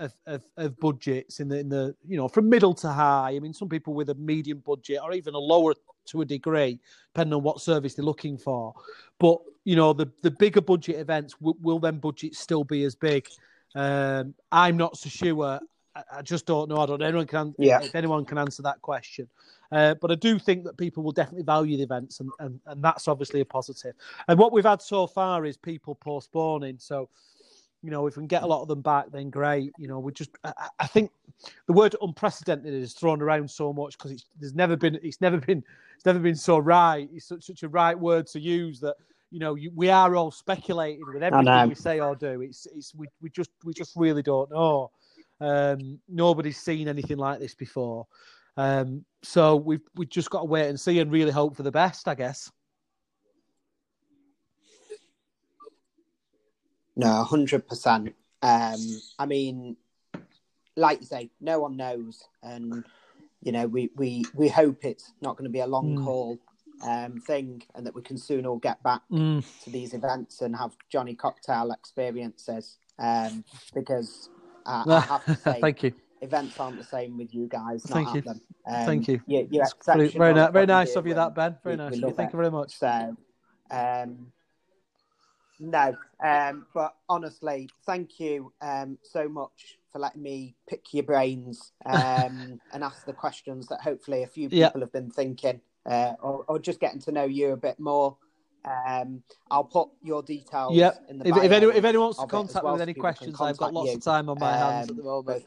of, 0.00 0.14
of, 0.26 0.44
of, 0.56 0.80
budgets 0.80 1.40
in 1.40 1.48
the 1.48 1.58
in 1.58 1.68
the 1.68 1.94
you 2.06 2.16
know 2.16 2.26
from 2.26 2.48
middle 2.48 2.74
to 2.74 2.88
high. 2.88 3.34
I 3.36 3.38
mean, 3.38 3.54
some 3.54 3.68
people 3.68 3.94
with 3.94 4.10
a 4.10 4.14
medium 4.14 4.58
budget 4.58 4.98
or 5.02 5.12
even 5.12 5.34
a 5.34 5.38
lower 5.38 5.74
to 6.06 6.22
a 6.22 6.24
degree, 6.24 6.80
depending 7.14 7.34
on 7.34 7.42
what 7.42 7.60
service 7.60 7.94
they're 7.94 8.04
looking 8.04 8.36
for. 8.36 8.74
But 9.18 9.38
you 9.64 9.76
know, 9.76 9.92
the 9.92 10.10
the 10.22 10.30
bigger 10.30 10.60
budget 10.60 10.96
events 10.96 11.40
will, 11.40 11.56
will 11.60 11.78
then 11.78 11.98
budgets 11.98 12.38
still 12.38 12.64
be 12.64 12.84
as 12.84 12.94
big? 12.94 13.28
Um, 13.74 14.34
I'm 14.50 14.76
not 14.76 14.96
so 14.96 15.08
sure. 15.08 15.60
I, 15.94 16.02
I 16.12 16.22
just 16.22 16.46
don't 16.46 16.68
know. 16.68 16.78
I 16.78 16.86
don't 16.86 17.00
know. 17.00 17.06
Anyone 17.06 17.26
can 17.26 17.54
yeah. 17.58 17.80
if 17.82 17.94
anyone 17.94 18.24
can 18.24 18.38
answer 18.38 18.62
that 18.62 18.80
question. 18.82 19.28
Uh, 19.72 19.94
but 19.94 20.10
I 20.10 20.16
do 20.16 20.38
think 20.38 20.64
that 20.64 20.76
people 20.76 21.02
will 21.02 21.12
definitely 21.12 21.44
value 21.44 21.76
the 21.76 21.84
events, 21.84 22.18
and, 22.20 22.30
and, 22.40 22.60
and 22.66 22.82
that's 22.82 23.06
obviously 23.06 23.40
a 23.40 23.44
positive. 23.44 23.94
And 24.26 24.38
what 24.38 24.52
we've 24.52 24.64
had 24.64 24.82
so 24.82 25.06
far 25.06 25.44
is 25.44 25.56
people 25.56 25.94
postponing. 25.94 26.76
So 26.78 27.08
you 27.82 27.90
know, 27.90 28.06
if 28.06 28.16
we 28.16 28.20
can 28.20 28.26
get 28.26 28.42
a 28.42 28.46
lot 28.46 28.62
of 28.62 28.68
them 28.68 28.82
back, 28.82 29.06
then 29.10 29.30
great. 29.30 29.72
You 29.78 29.88
know, 29.88 29.98
we 29.98 30.12
just, 30.12 30.30
I, 30.44 30.52
I 30.78 30.86
think 30.86 31.10
the 31.66 31.72
word 31.72 31.96
unprecedented 32.02 32.74
is 32.74 32.92
thrown 32.92 33.22
around 33.22 33.50
so 33.50 33.72
much 33.72 33.96
because 33.96 34.12
it's 34.12 34.26
there's 34.38 34.54
never 34.54 34.76
been, 34.76 34.98
it's 35.02 35.20
never 35.20 35.38
been, 35.38 35.64
it's 35.96 36.04
never 36.04 36.18
been 36.18 36.36
so 36.36 36.58
right. 36.58 37.08
It's 37.12 37.26
such, 37.26 37.44
such 37.44 37.62
a 37.62 37.68
right 37.68 37.98
word 37.98 38.26
to 38.28 38.40
use 38.40 38.80
that, 38.80 38.96
you 39.30 39.38
know, 39.38 39.54
you, 39.54 39.70
we 39.74 39.88
are 39.88 40.14
all 40.16 40.30
speculating 40.30 41.06
with 41.06 41.22
everything 41.22 41.46
we 41.68 41.74
say 41.74 42.00
or 42.00 42.16
do. 42.16 42.42
It's, 42.42 42.66
it's, 42.66 42.94
we, 42.94 43.06
we 43.22 43.30
just, 43.30 43.50
we 43.64 43.72
just 43.72 43.96
really 43.96 44.22
don't 44.22 44.50
know. 44.50 44.90
Um, 45.40 45.98
nobody's 46.08 46.58
seen 46.58 46.88
anything 46.88 47.16
like 47.16 47.38
this 47.40 47.54
before. 47.54 48.06
Um, 48.56 49.04
so 49.22 49.56
we've, 49.56 49.80
we've 49.94 50.08
just 50.08 50.28
got 50.28 50.40
to 50.40 50.44
wait 50.46 50.68
and 50.68 50.78
see 50.78 50.98
and 50.98 51.10
really 51.10 51.30
hope 51.30 51.56
for 51.56 51.62
the 51.62 51.70
best, 51.70 52.08
I 52.08 52.14
guess. 52.14 52.50
No, 56.96 57.22
hundred 57.24 57.66
percent. 57.68 58.14
Um, 58.42 59.00
I 59.18 59.26
mean, 59.26 59.76
like 60.76 61.00
you 61.00 61.06
say, 61.06 61.30
no 61.40 61.60
one 61.60 61.76
knows, 61.76 62.22
and 62.42 62.84
you 63.42 63.52
know, 63.52 63.66
we 63.66 63.90
we 63.96 64.24
we 64.34 64.48
hope 64.48 64.84
it's 64.84 65.12
not 65.20 65.36
going 65.36 65.44
to 65.44 65.50
be 65.50 65.60
a 65.60 65.66
long 65.66 65.96
mm. 65.96 66.04
haul 66.04 66.38
um, 66.86 67.20
thing, 67.20 67.62
and 67.74 67.86
that 67.86 67.94
we 67.94 68.02
can 68.02 68.18
soon 68.18 68.46
all 68.46 68.58
get 68.58 68.82
back 68.82 69.02
mm. 69.10 69.44
to 69.64 69.70
these 69.70 69.94
events 69.94 70.40
and 70.40 70.56
have 70.56 70.76
Jonny 70.90 71.14
Cocktail 71.14 71.72
experiences. 71.72 72.78
Um, 72.98 73.44
because 73.74 74.28
uh, 74.66 74.84
I 74.86 75.00
have 75.08 75.24
to 75.24 75.34
say, 75.36 75.58
thank 75.60 75.82
you. 75.82 75.92
Events 76.22 76.60
aren't 76.60 76.76
the 76.76 76.84
same 76.84 77.16
with 77.16 77.34
you 77.34 77.48
guys. 77.48 77.82
Thank 77.84 78.14
you. 78.14 78.22
Um, 78.26 78.40
thank 78.84 79.08
you. 79.08 79.22
you 79.26 79.48
very, 80.10 80.34
very 80.52 80.66
nice 80.66 80.94
of 80.96 81.06
you, 81.06 81.14
that 81.14 81.34
Ben. 81.34 81.56
Very 81.64 81.76
we, 81.76 81.82
nice. 81.82 81.92
We 81.92 82.10
thank 82.10 82.28
it. 82.28 82.34
you 82.34 82.36
very 82.36 82.50
much. 82.50 82.72
So, 82.76 83.16
um, 83.70 84.26
no, 85.60 85.94
um, 86.24 86.66
but 86.74 86.94
honestly, 87.08 87.68
thank 87.84 88.18
you 88.18 88.52
um, 88.62 88.98
so 89.02 89.28
much 89.28 89.78
for 89.92 89.98
letting 89.98 90.22
me 90.22 90.54
pick 90.68 90.94
your 90.94 91.04
brains 91.04 91.72
um, 91.84 92.58
and 92.72 92.82
ask 92.82 93.04
the 93.04 93.12
questions 93.12 93.68
that 93.68 93.80
hopefully 93.80 94.22
a 94.22 94.26
few 94.26 94.48
people 94.48 94.80
have 94.80 94.92
been 94.92 95.10
thinking, 95.10 95.60
uh, 95.86 96.14
or, 96.20 96.44
or, 96.48 96.58
just 96.58 96.80
getting 96.80 97.00
to 97.00 97.12
know 97.12 97.24
you 97.24 97.52
a 97.52 97.56
bit 97.56 97.78
more. 97.78 98.16
Um, 98.64 99.22
I'll 99.50 99.64
put 99.64 99.88
your 100.02 100.22
details. 100.22 100.76
In 101.08 101.18
the 101.18 101.28
if, 101.28 101.36
if, 101.36 101.52
anyone, 101.52 101.76
if 101.76 101.84
anyone 101.84 102.06
wants 102.06 102.20
to 102.20 102.26
contact 102.26 102.64
well, 102.64 102.74
me 102.74 102.80
with 102.80 102.82
any 102.82 102.94
questions, 102.94 103.40
I've 103.40 103.56
got 103.56 103.74
lots 103.74 103.90
you. 103.90 103.94
of 103.96 104.02
time 104.02 104.28
on 104.28 104.38
my 104.38 104.56
hands 104.56 104.90
at 104.90 104.96
the 104.96 105.02
um, 105.02 105.08
moment. 105.26 105.46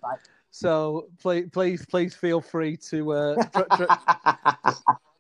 So 0.52 1.08
please, 1.19 1.49
please, 1.52 1.86
please 1.88 2.13
feel 2.13 2.39
free 2.39 2.78
to. 2.78 3.13
Uh, 3.13 3.43
tr- 3.52 3.76
tr- 3.76 4.84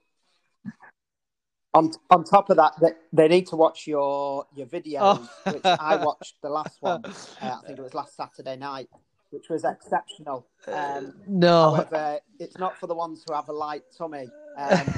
on 1.73 1.91
on 2.09 2.23
top 2.23 2.49
of 2.49 2.57
that, 2.57 2.73
they, 2.79 2.91
they 3.11 3.27
need 3.27 3.47
to 3.47 3.55
watch 3.55 3.87
your 3.87 4.45
your 4.55 4.67
videos, 4.67 5.27
oh. 5.45 5.51
which 5.51 5.65
I 5.65 5.95
watched 6.03 6.35
the 6.41 6.49
last 6.49 6.81
one. 6.81 7.03
Uh, 7.05 7.11
I 7.41 7.65
think 7.65 7.79
it 7.79 7.81
was 7.81 7.93
last 7.93 8.15
Saturday 8.15 8.55
night, 8.55 8.89
which 9.31 9.49
was 9.49 9.63
exceptional. 9.63 10.47
Um, 10.67 11.13
no, 11.27 11.71
however, 11.75 12.19
it's 12.39 12.57
not 12.57 12.77
for 12.77 12.87
the 12.87 12.95
ones 12.95 13.23
who 13.27 13.33
have 13.33 13.49
a 13.49 13.53
light 13.53 13.83
tummy. 13.97 14.29
Um, 14.57 14.93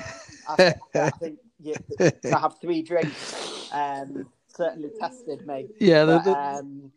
I, 0.49 0.75
I, 0.95 1.09
think 1.11 1.39
you, 1.61 1.75
to 1.99 2.37
have 2.37 2.59
three 2.59 2.81
drinks 2.81 3.69
um, 3.71 4.27
certainly 4.47 4.89
tested 4.99 5.45
me. 5.47 5.67
Yeah, 5.79 6.05
but, 6.05 6.27
um, 6.27 6.91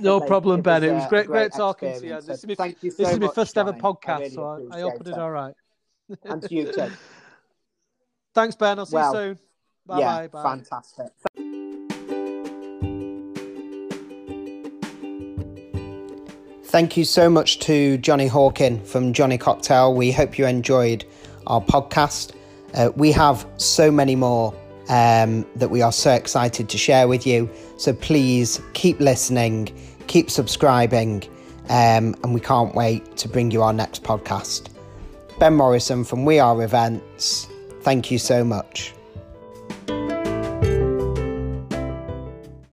no 0.00 0.20
problem, 0.20 0.60
it 0.60 0.62
Ben. 0.62 0.84
it 0.84 0.92
was 0.92 1.06
great, 1.06 1.26
great, 1.26 1.50
great 1.50 1.52
talking 1.52 1.98
to 1.98 2.06
you. 2.06 2.20
This, 2.20 2.42
so 2.42 2.48
is, 2.48 2.58
my, 2.58 2.74
you 2.80 2.90
so 2.90 3.02
this 3.02 3.12
is 3.12 3.18
my 3.18 3.28
first 3.28 3.56
ever 3.56 3.72
podcast, 3.72 4.18
really 4.18 4.30
so 4.30 4.68
I, 4.70 4.78
I 4.78 4.80
hope 4.82 5.06
it 5.06 5.12
all 5.14 5.30
right. 5.30 5.54
and 6.24 6.42
to 6.42 6.54
you 6.54 6.70
too. 6.72 6.90
Thanks, 8.34 8.56
Ben. 8.56 8.78
I'll 8.78 8.86
see 8.86 8.96
well, 8.96 9.12
you 9.12 9.18
soon. 9.18 9.38
Bye 9.86 9.98
yeah, 9.98 10.26
bye. 10.28 10.42
Fantastic. 10.42 11.12
Thank 16.64 16.96
you 16.96 17.04
so 17.04 17.28
much 17.28 17.58
to 17.60 17.98
Jonny 17.98 18.28
Horkin 18.28 18.86
from 18.86 19.12
Jonny 19.12 19.36
Cocktail. 19.36 19.94
We 19.94 20.10
hope 20.10 20.38
you 20.38 20.46
enjoyed 20.46 21.04
our 21.46 21.60
podcast. 21.60 22.34
Uh, 22.72 22.90
we 22.96 23.12
have 23.12 23.46
so 23.58 23.90
many 23.90 24.16
more 24.16 24.54
um, 24.88 25.44
that 25.56 25.70
we 25.70 25.82
are 25.82 25.92
so 25.92 26.12
excited 26.12 26.70
to 26.70 26.78
share 26.78 27.08
with 27.08 27.26
you. 27.26 27.50
So 27.76 27.92
please 27.92 28.58
keep 28.72 28.98
listening, 29.00 29.68
keep 30.06 30.30
subscribing, 30.30 31.24
um, 31.68 32.14
and 32.24 32.32
we 32.32 32.40
can't 32.40 32.74
wait 32.74 33.18
to 33.18 33.28
bring 33.28 33.50
you 33.50 33.62
our 33.62 33.74
next 33.74 34.02
podcast. 34.02 34.70
Ben 35.38 35.54
Morrison 35.54 36.04
from 36.04 36.24
We 36.24 36.38
Are 36.38 36.62
Events. 36.62 37.48
Thank 37.82 38.10
you 38.10 38.18
so 38.18 38.44
much. 38.44 38.94